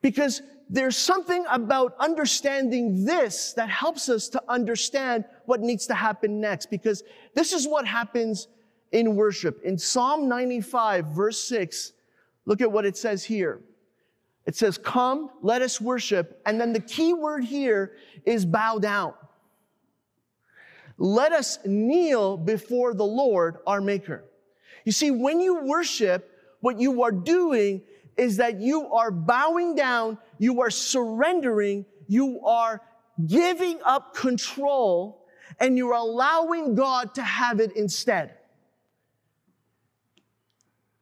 Because 0.00 0.40
there's 0.68 0.96
something 0.96 1.44
about 1.50 1.96
understanding 1.98 3.04
this 3.04 3.52
that 3.54 3.68
helps 3.68 4.08
us 4.08 4.28
to 4.28 4.42
understand 4.48 5.24
what 5.46 5.60
needs 5.60 5.86
to 5.88 5.94
happen 5.94 6.40
next. 6.40 6.70
Because 6.70 7.02
this 7.34 7.52
is 7.52 7.66
what 7.66 7.86
happens 7.86 8.46
in 8.92 9.16
worship. 9.16 9.60
In 9.64 9.76
Psalm 9.76 10.28
95, 10.28 11.06
verse 11.06 11.42
6, 11.44 11.92
look 12.46 12.60
at 12.60 12.70
what 12.70 12.86
it 12.86 12.96
says 12.96 13.24
here. 13.24 13.60
It 14.46 14.56
says, 14.56 14.78
Come, 14.78 15.30
let 15.42 15.62
us 15.62 15.80
worship. 15.80 16.40
And 16.46 16.60
then 16.60 16.72
the 16.72 16.80
key 16.80 17.12
word 17.12 17.44
here 17.44 17.92
is 18.24 18.44
bow 18.44 18.78
down. 18.78 19.14
Let 20.98 21.32
us 21.32 21.58
kneel 21.64 22.36
before 22.36 22.94
the 22.94 23.04
Lord 23.04 23.58
our 23.66 23.80
Maker. 23.80 24.24
You 24.84 24.92
see, 24.92 25.10
when 25.10 25.40
you 25.40 25.64
worship, 25.64 26.30
what 26.60 26.78
you 26.78 27.02
are 27.02 27.12
doing 27.12 27.82
is 28.16 28.36
that 28.36 28.60
you 28.60 28.92
are 28.92 29.10
bowing 29.10 29.74
down, 29.74 30.18
you 30.38 30.60
are 30.60 30.70
surrendering, 30.70 31.86
you 32.06 32.40
are 32.44 32.82
giving 33.26 33.78
up 33.84 34.14
control, 34.14 35.26
and 35.58 35.76
you're 35.76 35.94
allowing 35.94 36.74
God 36.74 37.14
to 37.14 37.22
have 37.22 37.60
it 37.60 37.76
instead. 37.76 38.34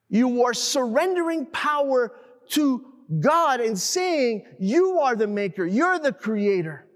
You 0.09 0.45
are 0.45 0.55
surrendering 0.55 1.47
power 1.47 2.13
to 2.51 2.88
God 3.21 3.61
and 3.61 3.79
saying, 3.79 4.45
You 4.59 5.01
are 5.01 5.17
the 5.17 5.27
maker, 5.27 5.65
you're 5.65 5.99
the 5.99 6.13
creator. 6.13 6.87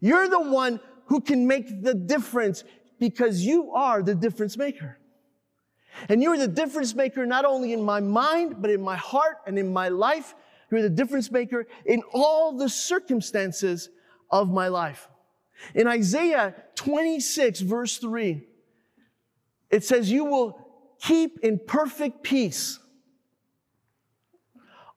You're 0.00 0.28
the 0.28 0.40
one 0.40 0.80
who 1.06 1.20
can 1.20 1.46
make 1.46 1.82
the 1.82 1.94
difference 1.94 2.64
because 2.98 3.42
you 3.42 3.72
are 3.72 4.02
the 4.02 4.14
difference 4.14 4.56
maker. 4.56 4.98
And 6.08 6.22
you're 6.22 6.36
the 6.36 6.48
difference 6.48 6.94
maker 6.94 7.24
not 7.24 7.44
only 7.44 7.72
in 7.72 7.82
my 7.82 8.00
mind, 8.00 8.56
but 8.60 8.70
in 8.70 8.82
my 8.82 8.96
heart 8.96 9.38
and 9.46 9.58
in 9.58 9.72
my 9.72 9.88
life. 9.88 10.34
You're 10.70 10.82
the 10.82 10.90
difference 10.90 11.30
maker 11.30 11.66
in 11.84 12.02
all 12.12 12.56
the 12.56 12.68
circumstances 12.68 13.88
of 14.30 14.50
my 14.50 14.68
life. 14.68 15.08
In 15.74 15.86
Isaiah 15.86 16.54
26, 16.74 17.60
verse 17.60 17.96
3, 17.98 18.42
it 19.70 19.84
says, 19.84 20.10
You 20.10 20.24
will 20.24 20.58
keep 21.00 21.38
in 21.40 21.58
perfect 21.58 22.22
peace 22.22 22.78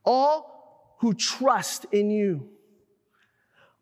all 0.09 0.95
who 1.01 1.13
trust 1.13 1.85
in 1.91 2.09
you, 2.09 2.49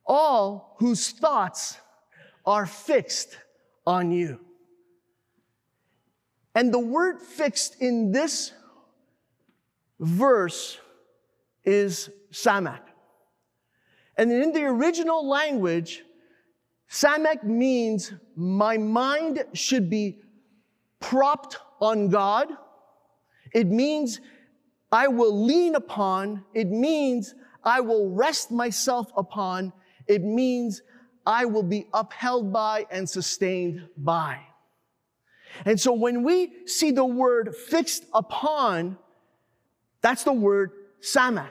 all 0.05 0.75
whose 0.77 1.11
thoughts 1.11 1.79
are 2.45 2.65
fixed 2.65 3.37
on 3.85 4.11
you. 4.11 4.37
And 6.53 6.73
the 6.73 6.79
word 6.79 7.21
fixed 7.21 7.81
in 7.81 8.11
this 8.11 8.51
verse 10.01 10.77
is 11.63 12.09
samak. 12.31 12.81
And 14.17 14.29
in 14.29 14.51
the 14.51 14.63
original 14.63 15.25
language, 15.25 16.03
samak 16.91 17.41
means 17.45 18.11
my 18.35 18.77
mind 18.77 19.45
should 19.53 19.89
be 19.89 20.19
propped 20.99 21.57
on 21.79 22.09
God. 22.09 22.49
It 23.53 23.67
means 23.67 24.19
I 24.91 25.07
will 25.07 25.45
lean 25.45 25.75
upon. 25.75 26.43
It 26.53 26.67
means 26.67 27.35
I 27.63 27.81
will 27.81 28.09
rest 28.09 28.51
myself 28.51 29.11
upon. 29.17 29.73
It 30.07 30.23
means 30.23 30.81
I 31.25 31.45
will 31.45 31.63
be 31.63 31.87
upheld 31.93 32.53
by 32.53 32.85
and 32.89 33.09
sustained 33.09 33.87
by. 33.97 34.39
And 35.65 35.79
so 35.79 35.91
when 35.93 36.23
we 36.23 36.67
see 36.67 36.91
the 36.91 37.05
word 37.05 37.55
fixed 37.55 38.05
upon, 38.13 38.97
that's 40.01 40.23
the 40.23 40.33
word 40.33 40.71
samak. 41.01 41.49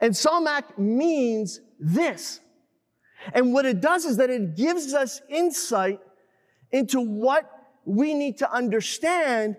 And 0.00 0.12
samak 0.12 0.78
means 0.78 1.60
this. 1.78 2.40
And 3.34 3.52
what 3.52 3.66
it 3.66 3.80
does 3.80 4.04
is 4.04 4.16
that 4.16 4.30
it 4.30 4.56
gives 4.56 4.94
us 4.94 5.20
insight 5.28 6.00
into 6.70 7.00
what 7.00 7.50
we 7.84 8.14
need 8.14 8.38
to 8.38 8.50
understand 8.50 9.56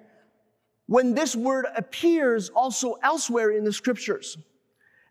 when 0.87 1.13
this 1.13 1.35
word 1.35 1.65
appears 1.75 2.49
also 2.49 2.95
elsewhere 3.03 3.51
in 3.51 3.63
the 3.63 3.73
scriptures. 3.73 4.37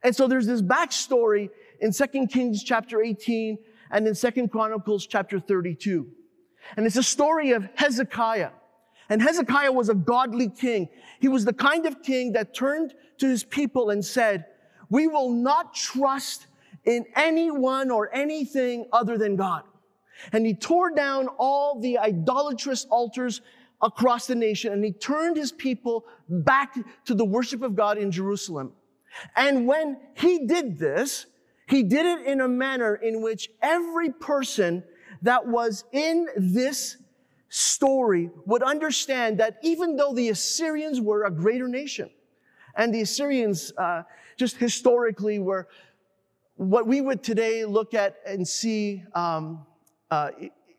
And 0.02 0.14
so 0.14 0.26
there's 0.26 0.46
this 0.46 0.62
backstory 0.62 1.50
in 1.80 1.92
2 1.92 2.26
Kings 2.26 2.62
chapter 2.62 3.02
18 3.02 3.58
and 3.90 4.06
in 4.06 4.14
2 4.14 4.48
Chronicles 4.48 5.06
chapter 5.06 5.38
32. 5.38 6.06
And 6.76 6.87
it's 6.87 6.96
a 6.96 7.02
story 7.02 7.52
of 7.52 7.68
Hezekiah. 7.74 8.50
And 9.08 9.20
Hezekiah 9.20 9.72
was 9.72 9.88
a 9.88 9.94
godly 9.94 10.48
king. 10.48 10.88
He 11.20 11.28
was 11.28 11.44
the 11.44 11.52
kind 11.52 11.87
of 11.87 12.02
king 12.02 12.32
that 12.32 12.54
turned 12.54 12.94
to 13.18 13.28
his 13.28 13.44
people 13.44 13.90
and 13.90 14.04
said, 14.04 14.46
we 14.90 15.06
will 15.06 15.30
not 15.30 15.74
trust 15.74 16.46
in 16.85 17.04
anyone 17.16 17.90
or 17.90 18.14
anything 18.14 18.87
other 18.92 19.18
than 19.18 19.37
God. 19.37 19.62
And 20.32 20.46
he 20.46 20.54
tore 20.54 20.90
down 20.90 21.28
all 21.38 21.80
the 21.80 21.98
idolatrous 21.98 22.85
altars 22.90 23.40
across 23.83 24.27
the 24.27 24.35
nation 24.35 24.73
and 24.73 24.85
he 24.85 24.92
turned 24.92 25.37
his 25.37 25.53
people 25.53 26.07
back 26.29 26.77
to 27.05 27.14
the 27.14 27.25
worship 27.25 27.62
of 27.62 27.75
God 27.75 27.99
in 27.99 28.11
Jerusalem. 28.11 28.73
And 29.37 29.66
when 29.66 29.99
he 30.14 30.47
did 30.47 30.79
this, 30.79 31.27
he 31.68 31.83
did 31.83 32.07
it 32.07 32.27
in 32.27 32.40
a 32.40 32.49
manner 32.49 32.95
in 32.95 33.23
which 33.23 33.51
every 33.61 34.11
person 34.11 34.85
that 35.23 35.47
was 35.47 35.85
in 35.92 36.29
this 36.37 36.97
story 37.49 38.31
would 38.47 38.62
understand 38.62 39.38
that 39.38 39.59
even 39.62 39.97
though 39.97 40.14
the 40.14 40.31
Assyrians 40.31 41.01
were 41.01 41.25
a 41.25 41.31
greater 41.31 41.68
nation, 41.68 42.11
and 42.77 42.95
the 42.95 43.03
Assyrians 43.03 43.73
uh, 43.77 44.03
just 44.37 44.57
historically 44.57 45.38
were 45.38 45.68
what 46.57 46.87
we 46.87 47.01
would 47.01 47.23
today 47.23 47.64
look 47.64 47.95
at 47.95 48.16
and 48.27 48.47
see 48.47 49.03
um, 49.14 49.66
uh, 50.11 50.31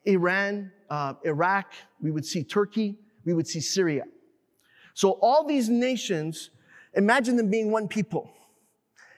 Iran, 0.05 0.71
uh, 0.89 1.13
Iraq, 1.23 1.73
we 2.01 2.11
would 2.11 2.25
see 2.25 2.43
Turkey, 2.43 2.97
we 3.25 3.33
would 3.33 3.47
see 3.47 3.59
Syria. 3.59 4.03
So 4.93 5.11
all 5.21 5.45
these 5.45 5.69
nations, 5.69 6.49
imagine 6.93 7.35
them 7.35 7.49
being 7.49 7.71
one 7.71 7.87
people. 7.87 8.31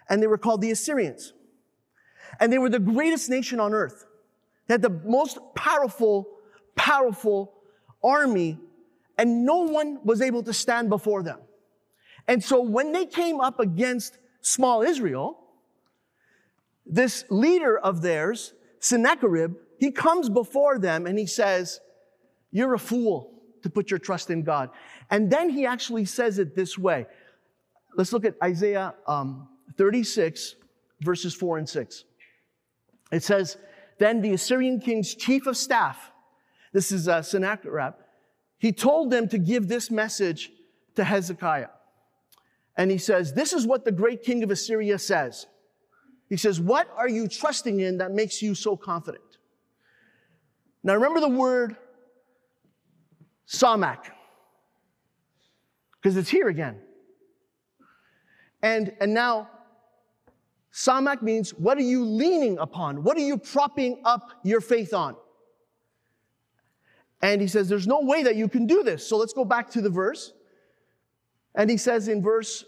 And 0.10 0.22
they 0.22 0.28
were 0.28 0.38
called 0.38 0.62
the 0.62 0.72
Assyrians. 0.72 1.34
And 2.40 2.52
they 2.52 2.58
were 2.58 2.70
the 2.70 2.80
greatest 2.80 3.30
nation 3.30 3.60
on 3.60 3.74
earth. 3.74 4.06
They 4.68 4.74
had 4.74 4.82
the 4.82 4.90
most 4.90 5.38
powerful, 5.56 6.28
powerful 6.76 7.54
army, 8.04 8.60
and 9.18 9.46
no 9.46 9.62
one 9.62 10.00
was 10.04 10.22
able 10.22 10.44
to 10.44 10.54
stand 10.54 10.90
before 10.90 11.24
them. 11.24 11.40
And 12.28 12.44
so 12.44 12.62
when 12.62 12.92
they 12.92 13.06
came 13.06 13.40
up 13.40 13.60
against 13.60 14.18
small 14.42 14.82
Israel, 14.82 15.40
this 16.86 17.26
leader 17.30 17.78
of 17.78 18.02
theirs, 18.02 18.54
Sennacherib, 18.80 19.56
he 19.80 19.92
comes 19.92 20.30
before 20.30 20.80
them 20.80 21.06
and 21.08 21.18
he 21.18 21.26
says, 21.26 21.80
You're 22.52 22.74
a 22.74 22.80
fool 22.80 23.32
to 23.64 23.70
put 23.70 23.90
your 23.90 24.00
trust 24.00 24.30
in 24.30 24.44
God. 24.44 24.70
And 25.10 25.32
then 25.32 25.50
he 25.50 25.66
actually 25.66 26.06
says 26.06 26.40
it 26.40 26.56
this 26.56 26.78
way. 26.78 27.08
Let's 27.96 28.14
look 28.14 28.26
at 28.26 28.36
Isaiah 28.44 28.94
um, 29.08 29.48
36, 29.78 30.56
verses 31.02 31.34
4 31.34 31.60
and 31.60 31.70
6. 31.70 32.04
It 33.12 33.24
says, 33.24 33.58
Then 33.98 34.22
the 34.22 34.34
Assyrian 34.34 34.80
king's 34.80 35.16
chief 35.16 35.48
of 35.48 35.58
staff, 35.58 36.12
this 36.74 36.92
is 36.92 37.08
uh, 37.08 37.22
Sennacherib, 37.22 37.94
he 38.58 38.72
told 38.72 39.12
them 39.12 39.28
to 39.30 39.38
give 39.38 39.68
this 39.68 39.92
message 39.92 40.52
to 40.96 41.04
Hezekiah. 41.04 41.70
And 42.78 42.92
he 42.92 42.98
says, 42.98 43.34
This 43.34 43.54
is 43.54 43.66
what 43.66 43.86
the 43.86 43.92
great 43.92 44.24
king 44.24 44.44
of 44.44 44.52
Assyria 44.52 45.00
says. 45.00 45.48
He 46.30 46.38
says, 46.38 46.60
What 46.60 46.90
are 46.96 47.10
you 47.10 47.28
trusting 47.28 47.80
in 47.80 47.98
that 48.00 48.12
makes 48.12 48.42
you 48.42 48.56
so 48.56 48.76
confident? 48.76 49.24
Now 50.86 50.94
remember 50.94 51.20
the 51.20 51.28
word 51.28 51.76
Samak, 53.48 54.06
because 56.00 56.16
it's 56.16 56.30
here 56.30 56.48
again. 56.48 56.78
And, 58.62 58.94
and 59.02 59.12
now, 59.12 59.50
Samak 60.72 61.24
means 61.24 61.52
what 61.56 61.80
are 61.80 61.82
you 61.82 62.06
leaning 62.06 62.60
upon? 62.60 63.04
What 63.04 63.18
are 63.18 63.22
you 63.22 63.38
propping 63.38 64.02
up 64.06 64.30
your 64.44 64.62
faith 64.62 64.94
on? 64.94 65.16
And 67.24 67.42
he 67.42 67.48
says, 67.48 67.68
There's 67.68 67.88
no 67.88 68.02
way 68.02 68.22
that 68.22 68.36
you 68.36 68.48
can 68.48 68.68
do 68.68 68.84
this. 68.84 69.08
So 69.08 69.18
let's 69.18 69.34
go 69.34 69.44
back 69.44 69.72
to 69.72 69.82
the 69.82 69.90
verse. 69.90 70.34
And 71.56 71.68
he 71.68 71.78
says 71.78 72.10
in 72.10 72.22
verse 72.22 72.64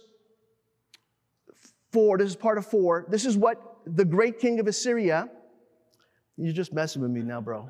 4, 1.91 2.17
this 2.17 2.29
is 2.29 2.35
part 2.35 2.57
of 2.57 2.65
4, 2.65 3.05
this 3.09 3.25
is 3.25 3.37
what 3.37 3.77
the 3.85 4.05
great 4.05 4.39
king 4.39 4.59
of 4.59 4.67
Assyria, 4.67 5.29
you're 6.37 6.53
just 6.53 6.73
messing 6.73 7.01
with 7.01 7.11
me 7.11 7.21
now, 7.21 7.41
bro. 7.41 7.69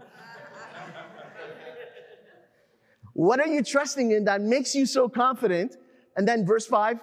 What 3.17 3.39
are 3.39 3.47
you 3.47 3.63
trusting 3.63 4.11
in 4.11 4.25
that 4.25 4.41
makes 4.41 4.75
you 4.75 4.85
so 4.85 5.09
confident? 5.09 5.75
And 6.15 6.27
then 6.27 6.45
verse 6.45 6.67
5, 6.67 6.99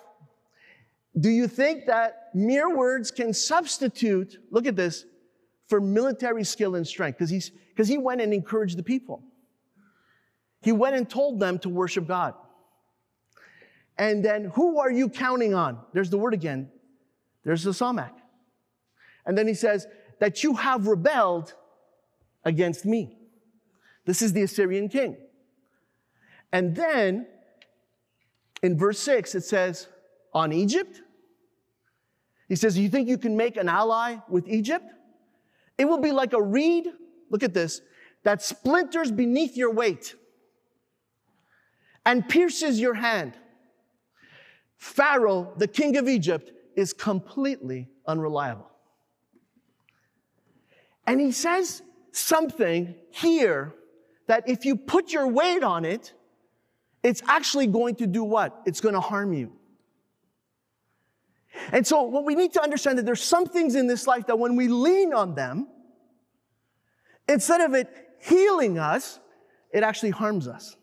do 1.19 1.29
you 1.29 1.49
think 1.49 1.87
that 1.87 2.31
mere 2.35 2.73
words 2.73 3.11
can 3.11 3.35
substitute, 3.35 4.39
look 4.53 4.65
at 4.67 4.77
this, 4.77 5.07
for 5.67 5.81
military 5.81 6.45
skill 6.45 6.77
and 6.77 6.87
strength? 6.87 7.19
Because 7.19 7.89
he 7.89 7.99
went 7.99 8.21
and 8.21 8.33
encouraged 8.33 8.79
the 8.79 8.85
people. 8.85 9.25
He 10.63 10.71
went 10.71 10.95
and 10.95 11.11
told 11.11 11.41
them 11.41 11.59
to 11.59 11.69
worship 11.69 12.07
God. 12.07 12.35
And 13.99 14.25
then 14.25 14.45
who 14.55 14.79
are 14.79 14.93
you 14.93 15.09
counting 15.09 15.53
on? 15.53 15.81
There's 15.93 16.11
the 16.11 16.19
word 16.19 16.33
again. 16.33 16.71
There's 17.43 17.65
the 17.65 17.73
Samak. 17.73 18.13
And 19.27 19.37
then 19.37 19.49
he 19.49 19.55
says, 19.55 19.89
that 20.21 20.45
you 20.45 20.55
have 20.55 20.87
rebelled 20.87 21.55
against 22.45 22.87
me. 22.87 23.19
This 24.05 24.23
is 24.23 24.33
the 24.33 24.45
Assyrian 24.45 24.89
king. 24.89 25.17
And 26.55 26.73
then 26.73 27.27
in 28.63 28.79
verse 28.79 29.01
6, 29.01 29.35
it 29.35 29.43
says, 29.43 29.89
on 30.33 30.53
Egypt? 30.53 31.03
He 32.49 32.55
says, 32.55 32.79
You 32.79 32.89
think 32.89 33.09
you 33.09 33.19
can 33.19 33.37
make 33.37 33.57
an 33.57 33.69
ally 33.69 34.19
with 34.29 34.47
Egypt? 34.47 34.85
It 35.79 35.87
will 35.87 35.99
be 35.99 36.13
like 36.13 36.33
a 36.33 36.41
reed, 36.41 36.87
look 37.29 37.43
at 37.43 37.55
this, 37.55 37.81
that 38.23 38.41
splinters 38.41 39.11
beneath 39.11 39.57
your 39.57 39.73
weight 39.73 40.15
and 42.07 42.29
pierces 42.29 42.81
your 42.81 42.95
hand. 42.95 43.35
Pharaoh, 44.77 45.53
the 45.57 45.67
king 45.67 45.97
of 45.97 46.09
Egypt, 46.09 46.53
is 46.77 46.93
completely 46.93 47.89
unreliable. 48.07 48.71
And 51.05 51.21
he 51.21 51.33
says 51.33 51.83
something 52.13 52.95
here 53.11 53.75
that 54.29 54.49
if 54.49 54.65
you 54.65 54.77
put 54.77 55.13
your 55.13 55.27
weight 55.27 55.65
on 55.65 55.85
it, 55.85 56.15
it's 57.05 57.23
actually 57.29 57.67
going 57.67 57.97
to 57.97 58.07
do 58.07 58.25
what? 58.25 58.63
It's 58.67 58.81
going 58.81 58.95
to 58.95 59.01
harm 59.01 59.33
you. 59.35 59.53
And 61.71 61.87
so 61.87 62.03
what 62.03 62.25
we 62.25 62.35
need 62.35 62.53
to 62.55 62.63
understand 62.63 62.99
that 62.99 63.07
there's 63.07 63.23
some 63.23 63.47
things 63.47 63.75
in 63.77 63.87
this 63.87 64.07
life 64.07 64.27
that 64.27 64.39
when 64.39 64.57
we 64.57 64.69
lean 64.69 65.13
on 65.13 65.35
them, 65.35 65.69
instead 67.29 67.61
of 67.61 67.75
it 67.75 67.89
healing 68.21 68.79
us, 68.79 69.21
it 69.71 69.83
actually 69.83 70.11
harms 70.11 70.49
us. 70.49 70.77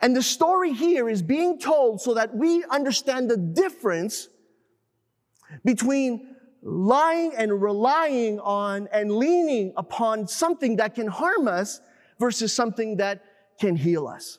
And 0.00 0.16
the 0.16 0.22
story 0.22 0.72
here 0.72 1.08
is 1.08 1.22
being 1.22 1.58
told 1.58 2.00
so 2.00 2.14
that 2.14 2.34
we 2.34 2.64
understand 2.64 3.30
the 3.30 3.36
difference 3.36 4.28
between 5.64 6.34
lying 6.62 7.32
and 7.36 7.62
relying 7.62 8.40
on 8.40 8.88
and 8.92 9.12
leaning 9.12 9.72
upon 9.76 10.26
something 10.26 10.76
that 10.76 10.94
can 10.94 11.06
harm 11.06 11.46
us 11.46 11.80
versus 12.18 12.52
something 12.52 12.96
that 12.96 13.23
can 13.60 13.76
heal 13.76 14.06
us. 14.06 14.38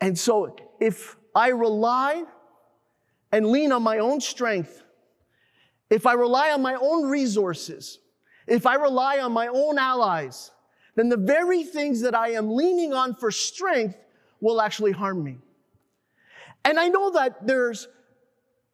And 0.00 0.18
so 0.18 0.56
if 0.80 1.16
I 1.34 1.48
rely 1.48 2.24
and 3.32 3.46
lean 3.46 3.72
on 3.72 3.82
my 3.82 3.98
own 3.98 4.20
strength, 4.20 4.82
if 5.90 6.06
I 6.06 6.14
rely 6.14 6.50
on 6.50 6.62
my 6.62 6.74
own 6.74 7.08
resources, 7.08 7.98
if 8.46 8.66
I 8.66 8.74
rely 8.74 9.18
on 9.18 9.32
my 9.32 9.48
own 9.48 9.78
allies, 9.78 10.50
then 10.94 11.08
the 11.08 11.16
very 11.16 11.62
things 11.62 12.00
that 12.00 12.14
I 12.14 12.30
am 12.30 12.50
leaning 12.50 12.92
on 12.92 13.14
for 13.14 13.30
strength 13.30 13.96
will 14.40 14.60
actually 14.60 14.92
harm 14.92 15.22
me. 15.22 15.38
And 16.64 16.78
I 16.80 16.88
know 16.88 17.10
that 17.12 17.46
there's 17.46 17.86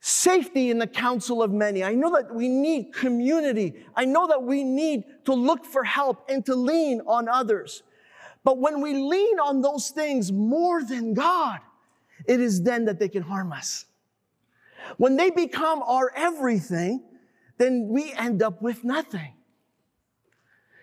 safety 0.00 0.70
in 0.70 0.78
the 0.78 0.87
counsel 0.87 1.42
of 1.42 1.52
many. 1.52 1.85
I 1.85 1.94
know 1.94 2.16
that 2.16 2.35
we 2.35 2.48
need 2.48 2.92
community. 2.92 3.85
I 3.94 4.04
know 4.04 4.26
that 4.26 4.42
we 4.42 4.64
need 4.64 5.04
to 5.26 5.35
look 5.35 5.64
for 5.64 5.85
help 5.85 6.28
and 6.28 6.44
to 6.46 6.54
lean 6.54 7.02
on 7.06 7.28
others. 7.28 7.82
But 8.44 8.59
when 8.59 8.81
we 8.81 8.94
lean 8.94 9.38
on 9.38 9.61
those 9.61 9.90
things 9.90 10.33
more 10.33 10.83
than 10.83 11.14
God, 11.14 11.61
it 12.26 12.40
is 12.40 12.62
then 12.62 12.87
that 12.87 12.98
they 12.98 13.09
can 13.09 13.22
harm 13.22 13.52
us. 13.52 13.85
When 14.96 15.16
they 15.16 15.31
become 15.31 15.83
our 15.83 16.12
everything, 16.14 17.02
then 17.59 17.88
we 17.88 18.12
end 18.12 18.42
up 18.42 18.61
with 18.62 18.85
nothing. 18.85 19.35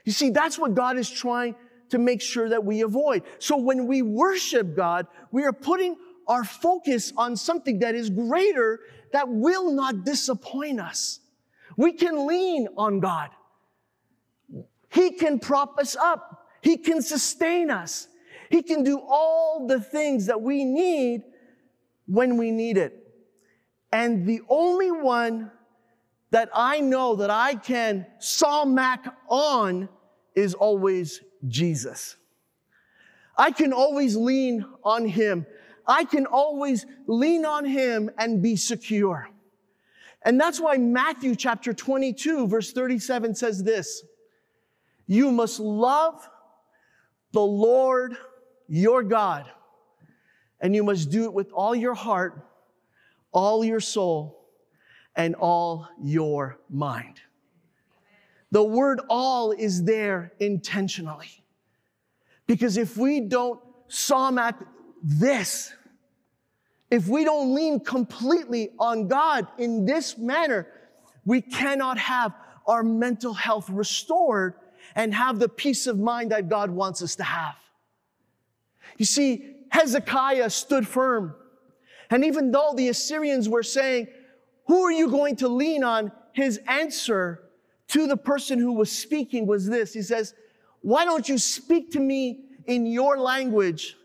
You 0.05 0.11
see, 0.11 0.29
that's 0.29 0.57
what 0.57 0.73
God 0.73 0.97
is 0.97 1.09
trying 1.09 1.55
to 1.89 1.97
make 1.97 2.21
sure 2.21 2.49
that 2.49 2.63
we 2.63 2.81
avoid. 2.81 3.23
So 3.39 3.57
when 3.57 3.87
we 3.87 4.01
worship 4.01 4.75
God, 4.75 5.07
we 5.31 5.43
are 5.43 5.53
putting 5.53 5.97
our 6.27 6.43
focus 6.43 7.11
on 7.17 7.35
something 7.35 7.79
that 7.79 7.95
is 7.95 8.09
greater 8.09 8.79
that 9.11 9.27
will 9.27 9.71
not 9.71 10.05
disappoint 10.05 10.79
us. 10.79 11.19
We 11.75 11.93
can 11.93 12.27
lean 12.27 12.67
on 12.77 12.99
God. 12.99 13.29
He 14.91 15.11
can 15.11 15.39
prop 15.39 15.77
us 15.79 15.95
up. 15.95 16.28
He 16.61 16.77
can 16.77 17.01
sustain 17.01 17.69
us. 17.71 18.07
He 18.49 18.61
can 18.61 18.83
do 18.83 18.99
all 18.99 19.67
the 19.67 19.79
things 19.79 20.25
that 20.25 20.41
we 20.41 20.65
need 20.65 21.23
when 22.07 22.37
we 22.37 22.51
need 22.51 22.77
it. 22.77 22.93
And 23.91 24.25
the 24.25 24.41
only 24.49 24.91
one 24.91 25.51
that 26.31 26.49
I 26.53 26.79
know 26.79 27.15
that 27.15 27.29
I 27.29 27.55
can 27.55 28.05
samak 28.19 29.11
on 29.27 29.89
is 30.35 30.53
always 30.53 31.21
Jesus. 31.47 32.15
I 33.37 33.51
can 33.51 33.73
always 33.73 34.15
lean 34.15 34.65
on 34.83 35.05
him. 35.05 35.45
I 35.87 36.03
can 36.03 36.25
always 36.25 36.85
lean 37.07 37.45
on 37.45 37.65
him 37.65 38.11
and 38.17 38.43
be 38.43 38.55
secure. 38.55 39.29
And 40.23 40.39
that's 40.39 40.59
why 40.59 40.77
Matthew 40.77 41.35
chapter 41.35 41.73
22 41.73 42.47
verse 42.47 42.73
37 42.73 43.35
says 43.35 43.63
this. 43.63 44.03
You 45.07 45.31
must 45.31 45.59
love 45.59 46.29
the 47.31 47.41
Lord 47.41 48.15
your 48.67 49.03
God, 49.03 49.45
and 50.59 50.75
you 50.75 50.83
must 50.83 51.09
do 51.09 51.25
it 51.25 51.33
with 51.33 51.51
all 51.51 51.75
your 51.75 51.93
heart, 51.93 52.47
all 53.31 53.63
your 53.63 53.79
soul, 53.79 54.47
and 55.15 55.35
all 55.35 55.87
your 56.01 56.59
mind. 56.69 57.19
The 58.51 58.63
word 58.63 59.01
all 59.09 59.51
is 59.51 59.83
there 59.83 60.33
intentionally. 60.39 61.43
Because 62.47 62.77
if 62.77 62.97
we 62.97 63.21
don't 63.21 63.59
samak 63.89 64.55
this, 65.03 65.71
if 66.89 67.07
we 67.07 67.23
don't 67.23 67.53
lean 67.53 67.79
completely 67.79 68.71
on 68.79 69.07
God 69.07 69.47
in 69.59 69.85
this 69.85 70.17
manner, 70.17 70.67
we 71.25 71.41
cannot 71.41 71.99
have 71.99 72.33
our 72.65 72.81
mental 72.81 73.33
health 73.33 73.69
restored 73.69 74.55
and 74.95 75.13
have 75.13 75.39
the 75.39 75.49
peace 75.49 75.87
of 75.87 75.99
mind 75.99 76.31
that 76.31 76.49
God 76.49 76.69
wants 76.69 77.01
us 77.01 77.15
to 77.17 77.23
have. 77.23 77.55
You 78.97 79.05
see, 79.05 79.55
Hezekiah 79.69 80.49
stood 80.49 80.87
firm. 80.87 81.35
And 82.09 82.25
even 82.25 82.51
though 82.51 82.73
the 82.75 82.89
Assyrians 82.89 83.47
were 83.47 83.63
saying, 83.63 84.07
Who 84.67 84.81
are 84.81 84.91
you 84.91 85.09
going 85.09 85.35
to 85.37 85.47
lean 85.47 85.83
on? 85.83 86.11
His 86.33 86.59
answer 86.67 87.43
to 87.89 88.07
the 88.07 88.17
person 88.17 88.59
who 88.59 88.73
was 88.73 88.91
speaking 88.91 89.45
was 89.45 89.67
this 89.67 89.93
He 89.93 90.01
says, 90.01 90.33
Why 90.81 91.05
don't 91.05 91.27
you 91.29 91.37
speak 91.37 91.91
to 91.91 91.99
me 91.99 92.45
in 92.65 92.85
your 92.85 93.17
language? 93.19 93.95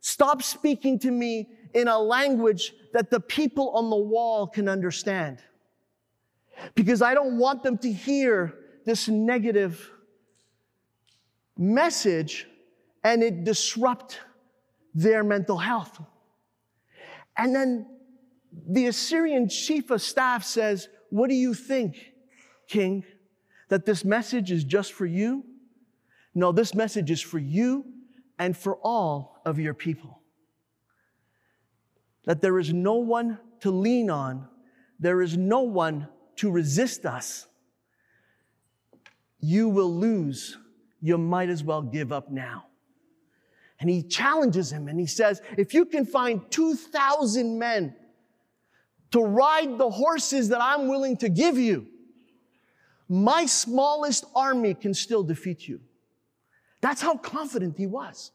Stop 0.00 0.42
speaking 0.42 0.98
to 1.00 1.10
me 1.10 1.48
in 1.74 1.88
a 1.88 1.98
language 1.98 2.72
that 2.92 3.10
the 3.10 3.20
people 3.20 3.70
on 3.70 3.90
the 3.90 3.96
wall 3.96 4.46
can 4.46 4.68
understand 4.68 5.42
because 6.74 7.02
I 7.02 7.14
don't 7.14 7.38
want 7.38 7.62
them 7.62 7.78
to 7.78 7.92
hear 7.92 8.54
this 8.84 9.08
negative 9.08 9.90
message 11.58 12.46
and 13.04 13.22
it 13.22 13.44
disrupt 13.44 14.20
their 14.94 15.22
mental 15.22 15.58
health. 15.58 16.00
And 17.36 17.54
then 17.54 17.86
the 18.68 18.86
Assyrian 18.86 19.48
chief 19.48 19.90
of 19.90 20.00
staff 20.00 20.44
says, 20.44 20.88
What 21.10 21.28
do 21.28 21.34
you 21.34 21.54
think, 21.54 22.12
king? 22.68 23.04
That 23.68 23.84
this 23.84 24.04
message 24.04 24.50
is 24.50 24.64
just 24.64 24.92
for 24.92 25.04
you? 25.04 25.44
No, 26.34 26.52
this 26.52 26.74
message 26.74 27.10
is 27.10 27.20
for 27.20 27.38
you 27.38 27.84
and 28.38 28.56
for 28.56 28.76
all 28.76 29.40
of 29.44 29.58
your 29.58 29.74
people. 29.74 30.20
That 32.24 32.40
there 32.40 32.58
is 32.58 32.72
no 32.72 32.94
one 32.94 33.38
to 33.60 33.70
lean 33.70 34.10
on, 34.10 34.48
there 34.98 35.20
is 35.20 35.36
no 35.36 35.60
one 35.60 36.08
to 36.36 36.50
resist 36.50 37.04
us, 37.04 37.46
you 39.40 39.68
will 39.68 39.92
lose. 39.92 40.56
You 41.00 41.18
might 41.18 41.48
as 41.48 41.62
well 41.62 41.82
give 41.82 42.12
up 42.12 42.30
now. 42.30 42.66
And 43.80 43.88
he 43.88 44.02
challenges 44.02 44.72
him 44.72 44.88
and 44.88 44.98
he 44.98 45.06
says, 45.06 45.40
If 45.56 45.72
you 45.72 45.84
can 45.84 46.04
find 46.04 46.50
2,000 46.50 47.58
men 47.58 47.94
to 49.12 49.22
ride 49.22 49.78
the 49.78 49.88
horses 49.88 50.48
that 50.48 50.60
I'm 50.60 50.88
willing 50.88 51.16
to 51.18 51.28
give 51.28 51.56
you, 51.56 51.86
my 53.08 53.46
smallest 53.46 54.24
army 54.34 54.74
can 54.74 54.92
still 54.92 55.22
defeat 55.22 55.66
you. 55.66 55.80
That's 56.80 57.00
how 57.00 57.16
confident 57.16 57.76
he 57.78 57.86
was. 57.86 58.32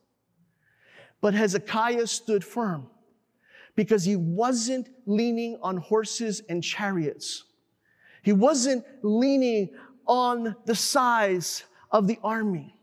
But 1.21 1.33
Hezekiah 1.33 2.07
stood 2.07 2.43
firm 2.43 2.87
because 3.75 4.03
he 4.03 4.15
wasn't 4.15 4.89
leaning 5.05 5.57
on 5.61 5.77
horses 5.77 6.41
and 6.49 6.63
chariots. 6.63 7.45
He 8.23 8.33
wasn't 8.33 8.85
leaning 9.01 9.69
on 10.05 10.55
the 10.65 10.75
size 10.75 11.63
of 11.93 12.07
the 12.07 12.19
army. 12.23 12.75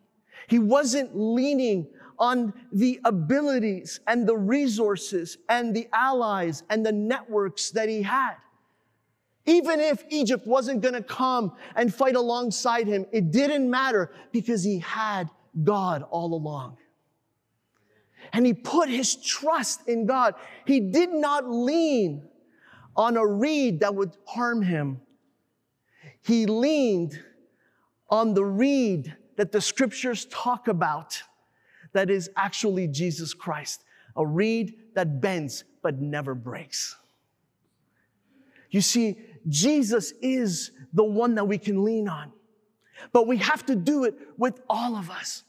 He 0.48 0.58
wasn't 0.58 1.14
leaning 1.14 1.86
on 2.18 2.54
the 2.72 2.98
abilities 3.04 4.00
and 4.06 4.26
the 4.26 4.36
resources 4.36 5.36
and 5.48 5.74
the 5.74 5.88
allies 5.92 6.62
and 6.70 6.84
the 6.84 6.92
networks 6.92 7.70
that 7.70 7.88
he 7.88 8.02
had. 8.02 8.36
Even 9.46 9.80
if 9.80 10.04
Egypt 10.10 10.46
wasn't 10.46 10.80
going 10.80 10.94
to 10.94 11.02
come 11.02 11.52
and 11.76 11.92
fight 11.92 12.14
alongside 12.14 12.86
him, 12.86 13.04
it 13.10 13.30
didn't 13.30 13.68
matter 13.68 14.12
because 14.32 14.62
he 14.62 14.78
had 14.78 15.28
God 15.64 16.04
all 16.10 16.34
along. 16.34 16.76
And 18.32 18.46
he 18.46 18.54
put 18.54 18.88
his 18.88 19.16
trust 19.16 19.88
in 19.88 20.06
God. 20.06 20.34
He 20.66 20.78
did 20.78 21.10
not 21.10 21.50
lean 21.50 22.28
on 22.96 23.16
a 23.16 23.26
reed 23.26 23.80
that 23.80 23.94
would 23.94 24.16
harm 24.26 24.62
him 24.62 25.00
he 26.22 26.46
leaned 26.46 27.22
on 28.10 28.34
the 28.34 28.44
reed 28.44 29.16
that 29.36 29.52
the 29.52 29.60
scriptures 29.60 30.26
talk 30.26 30.68
about 30.68 31.22
that 31.92 32.10
is 32.10 32.30
actually 32.36 32.86
Jesus 32.88 33.34
Christ, 33.34 33.84
a 34.16 34.26
reed 34.26 34.74
that 34.94 35.20
bends 35.20 35.64
but 35.82 36.00
never 36.00 36.34
breaks. 36.34 36.96
You 38.70 38.80
see, 38.80 39.18
Jesus 39.48 40.12
is 40.20 40.72
the 40.92 41.04
one 41.04 41.34
that 41.36 41.46
we 41.46 41.58
can 41.58 41.84
lean 41.84 42.08
on, 42.08 42.32
but 43.12 43.26
we 43.26 43.38
have 43.38 43.64
to 43.66 43.74
do 43.74 44.04
it 44.04 44.14
with 44.36 44.60
all 44.68 44.96
of 44.96 45.10
us. 45.10 45.44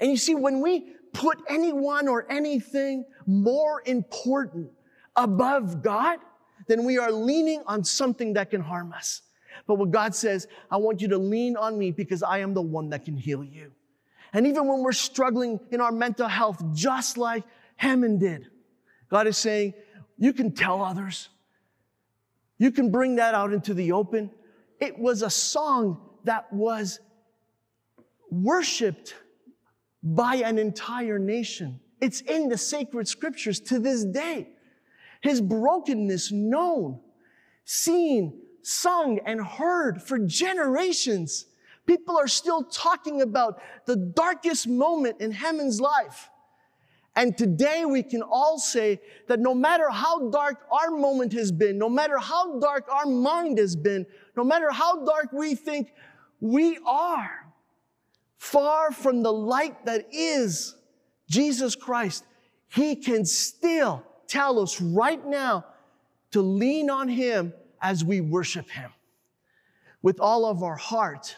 And 0.00 0.10
you 0.10 0.16
see, 0.16 0.34
when 0.34 0.60
we 0.60 0.94
put 1.12 1.38
anyone 1.48 2.08
or 2.08 2.30
anything 2.30 3.04
more 3.26 3.82
important 3.84 4.70
above 5.16 5.82
God, 5.82 6.18
then 6.68 6.84
we 6.84 6.98
are 6.98 7.12
leaning 7.12 7.62
on 7.66 7.84
something 7.84 8.34
that 8.34 8.50
can 8.50 8.60
harm 8.60 8.92
us. 8.92 9.22
But 9.66 9.74
what 9.74 9.90
God 9.90 10.14
says, 10.14 10.48
I 10.70 10.76
want 10.76 11.00
you 11.00 11.08
to 11.08 11.18
lean 11.18 11.56
on 11.56 11.78
me 11.78 11.90
because 11.90 12.22
I 12.22 12.38
am 12.38 12.54
the 12.54 12.62
one 12.62 12.90
that 12.90 13.04
can 13.04 13.16
heal 13.16 13.44
you. 13.44 13.72
And 14.32 14.46
even 14.46 14.66
when 14.66 14.82
we're 14.82 14.92
struggling 14.92 15.60
in 15.70 15.80
our 15.80 15.92
mental 15.92 16.28
health, 16.28 16.62
just 16.74 17.18
like 17.18 17.44
Hammond 17.76 18.20
did, 18.20 18.48
God 19.10 19.26
is 19.26 19.36
saying, 19.36 19.74
you 20.18 20.32
can 20.32 20.52
tell 20.52 20.82
others. 20.82 21.28
You 22.58 22.70
can 22.70 22.90
bring 22.90 23.16
that 23.16 23.34
out 23.34 23.52
into 23.52 23.74
the 23.74 23.92
open. 23.92 24.30
It 24.80 24.98
was 24.98 25.22
a 25.22 25.30
song 25.30 26.00
that 26.24 26.52
was 26.52 27.00
worshiped 28.30 29.14
by 30.02 30.36
an 30.36 30.58
entire 30.58 31.18
nation. 31.18 31.80
It's 32.00 32.20
in 32.22 32.48
the 32.48 32.58
sacred 32.58 33.06
scriptures 33.06 33.60
to 33.60 33.78
this 33.78 34.04
day. 34.04 34.48
His 35.20 35.40
brokenness 35.40 36.32
known, 36.32 37.00
seen, 37.64 38.40
sung 38.62 39.18
and 39.26 39.44
heard 39.44 40.02
for 40.02 40.18
generations. 40.18 41.46
People 41.86 42.16
are 42.16 42.28
still 42.28 42.64
talking 42.64 43.22
about 43.22 43.60
the 43.86 43.96
darkest 43.96 44.68
moment 44.68 45.20
in 45.20 45.32
Haman's 45.32 45.80
life. 45.80 46.28
And 47.14 47.36
today 47.36 47.84
we 47.84 48.02
can 48.02 48.22
all 48.22 48.58
say 48.58 49.00
that 49.28 49.38
no 49.38 49.54
matter 49.54 49.90
how 49.90 50.30
dark 50.30 50.66
our 50.70 50.90
moment 50.90 51.32
has 51.34 51.52
been, 51.52 51.76
no 51.76 51.88
matter 51.88 52.16
how 52.18 52.58
dark 52.58 52.88
our 52.90 53.04
mind 53.04 53.58
has 53.58 53.76
been, 53.76 54.06
no 54.36 54.44
matter 54.44 54.70
how 54.70 55.04
dark 55.04 55.30
we 55.32 55.54
think 55.54 55.92
we 56.40 56.78
are, 56.86 57.52
far 58.38 58.92
from 58.92 59.22
the 59.22 59.32
light 59.32 59.84
that 59.84 60.06
is 60.10 60.74
Jesus 61.28 61.76
Christ, 61.76 62.24
He 62.68 62.96
can 62.96 63.26
still 63.26 64.04
tell 64.26 64.58
us 64.58 64.80
right 64.80 65.24
now 65.26 65.66
to 66.30 66.40
lean 66.40 66.88
on 66.88 67.08
Him 67.08 67.52
as 67.82 68.04
we 68.04 68.20
worship 68.20 68.70
Him 68.70 68.92
with 70.02 70.20
all 70.20 70.46
of 70.46 70.62
our 70.62 70.76
heart, 70.76 71.36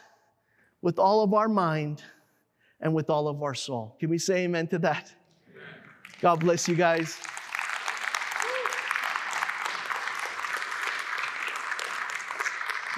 with 0.82 0.98
all 0.98 1.22
of 1.22 1.34
our 1.34 1.48
mind, 1.48 2.02
and 2.80 2.94
with 2.94 3.10
all 3.10 3.28
of 3.28 3.42
our 3.42 3.54
soul. 3.54 3.96
Can 3.98 4.10
we 4.10 4.18
say 4.18 4.44
amen 4.44 4.68
to 4.68 4.78
that? 4.80 5.12
Amen. 5.50 5.64
God 6.20 6.40
bless 6.40 6.68
you 6.68 6.74
guys. 6.74 7.18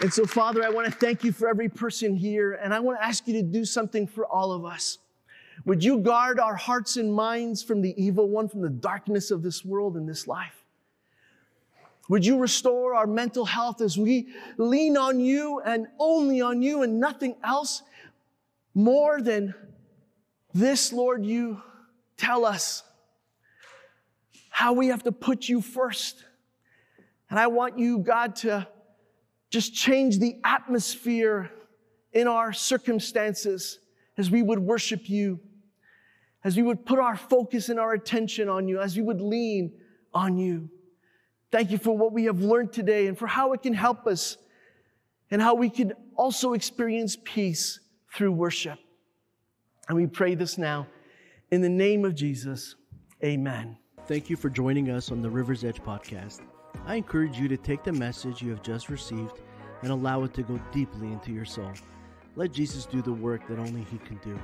And 0.02 0.12
so, 0.12 0.26
Father, 0.26 0.62
I 0.62 0.68
want 0.68 0.86
to 0.86 0.92
thank 0.92 1.24
you 1.24 1.32
for 1.32 1.48
every 1.48 1.70
person 1.70 2.14
here, 2.14 2.52
and 2.62 2.74
I 2.74 2.80
want 2.80 2.98
to 2.98 3.04
ask 3.04 3.26
you 3.26 3.32
to 3.34 3.42
do 3.42 3.64
something 3.64 4.06
for 4.06 4.26
all 4.26 4.52
of 4.52 4.64
us. 4.64 4.98
Would 5.64 5.82
you 5.82 5.98
guard 5.98 6.38
our 6.38 6.54
hearts 6.54 6.98
and 6.98 7.12
minds 7.12 7.62
from 7.62 7.80
the 7.80 7.94
evil 8.02 8.28
one, 8.28 8.48
from 8.48 8.60
the 8.60 8.68
darkness 8.68 9.30
of 9.30 9.42
this 9.42 9.64
world 9.64 9.96
and 9.96 10.06
this 10.06 10.26
life? 10.28 10.55
Would 12.08 12.24
you 12.24 12.38
restore 12.38 12.94
our 12.94 13.06
mental 13.06 13.44
health 13.44 13.80
as 13.80 13.98
we 13.98 14.28
lean 14.58 14.96
on 14.96 15.18
you 15.18 15.60
and 15.64 15.88
only 15.98 16.40
on 16.40 16.62
you 16.62 16.82
and 16.82 17.00
nothing 17.00 17.34
else 17.42 17.82
more 18.74 19.20
than 19.20 19.54
this, 20.54 20.92
Lord? 20.92 21.24
You 21.24 21.60
tell 22.16 22.44
us 22.44 22.84
how 24.50 24.72
we 24.72 24.88
have 24.88 25.02
to 25.02 25.12
put 25.12 25.48
you 25.48 25.60
first. 25.60 26.24
And 27.28 27.38
I 27.38 27.48
want 27.48 27.78
you, 27.78 27.98
God, 27.98 28.36
to 28.36 28.66
just 29.50 29.74
change 29.74 30.18
the 30.18 30.36
atmosphere 30.44 31.50
in 32.12 32.28
our 32.28 32.52
circumstances 32.52 33.80
as 34.16 34.30
we 34.30 34.42
would 34.42 34.58
worship 34.58 35.10
you, 35.10 35.40
as 36.44 36.56
we 36.56 36.62
would 36.62 36.86
put 36.86 36.98
our 36.98 37.16
focus 37.16 37.68
and 37.68 37.80
our 37.80 37.92
attention 37.92 38.48
on 38.48 38.68
you, 38.68 38.80
as 38.80 38.96
we 38.96 39.02
would 39.02 39.20
lean 39.20 39.72
on 40.14 40.38
you. 40.38 40.70
Thank 41.56 41.70
you 41.70 41.78
for 41.78 41.96
what 41.96 42.12
we 42.12 42.24
have 42.24 42.40
learned 42.40 42.74
today 42.74 43.06
and 43.06 43.16
for 43.16 43.26
how 43.26 43.54
it 43.54 43.62
can 43.62 43.72
help 43.72 44.06
us 44.06 44.36
and 45.30 45.40
how 45.40 45.54
we 45.54 45.70
can 45.70 45.94
also 46.14 46.52
experience 46.52 47.16
peace 47.24 47.80
through 48.14 48.32
worship. 48.32 48.78
And 49.88 49.96
we 49.96 50.06
pray 50.06 50.34
this 50.34 50.58
now 50.58 50.86
In 51.50 51.62
the 51.62 51.68
name 51.70 52.04
of 52.04 52.14
Jesus, 52.14 52.74
amen. 53.24 53.78
Thank 54.06 54.28
you 54.28 54.36
for 54.36 54.50
joining 54.50 54.90
us 54.90 55.10
on 55.10 55.22
the 55.22 55.30
River's 55.30 55.64
Edge 55.64 55.82
podcast. 55.82 56.42
I 56.84 56.96
encourage 56.96 57.38
you 57.38 57.48
to 57.48 57.56
take 57.56 57.82
the 57.82 57.92
message 57.92 58.42
you 58.42 58.50
have 58.50 58.62
just 58.62 58.90
received 58.90 59.40
and 59.80 59.90
allow 59.90 60.24
it 60.24 60.34
to 60.34 60.42
go 60.42 60.60
deeply 60.74 61.10
into 61.10 61.32
your 61.32 61.46
soul. 61.46 61.72
Let 62.34 62.52
Jesus 62.52 62.84
do 62.84 63.00
the 63.00 63.14
work 63.14 63.48
that 63.48 63.58
only 63.58 63.86
He 63.90 63.96
can 63.96 64.20
do. 64.22 64.38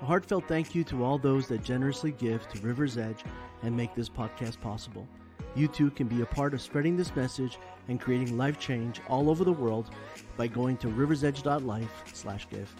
A 0.00 0.06
heartfelt 0.06 0.48
thank 0.48 0.74
you 0.74 0.82
to 0.84 1.04
all 1.04 1.18
those 1.18 1.46
that 1.48 1.62
generously 1.62 2.12
give 2.12 2.48
to 2.48 2.60
River's 2.62 2.96
Edge 2.96 3.22
and 3.62 3.76
make 3.76 3.94
this 3.94 4.08
podcast 4.08 4.62
possible. 4.62 5.06
You 5.54 5.68
too 5.68 5.90
can 5.90 6.08
be 6.08 6.22
a 6.22 6.26
part 6.26 6.52
of 6.54 6.60
spreading 6.60 6.96
this 6.96 7.14
message 7.14 7.58
and 7.88 8.00
creating 8.00 8.36
life 8.36 8.58
change 8.58 9.00
all 9.08 9.30
over 9.30 9.44
the 9.44 9.52
world 9.52 9.90
by 10.36 10.48
going 10.48 10.76
to 10.78 10.88
riversedge.life/give. 10.88 12.74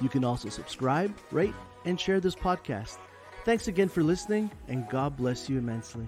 You 0.00 0.08
can 0.08 0.24
also 0.24 0.48
subscribe, 0.48 1.16
rate, 1.30 1.54
and 1.84 1.98
share 1.98 2.20
this 2.20 2.34
podcast. 2.34 2.98
Thanks 3.44 3.68
again 3.68 3.88
for 3.88 4.02
listening, 4.02 4.50
and 4.68 4.88
God 4.88 5.16
bless 5.16 5.48
you 5.48 5.58
immensely. 5.58 6.06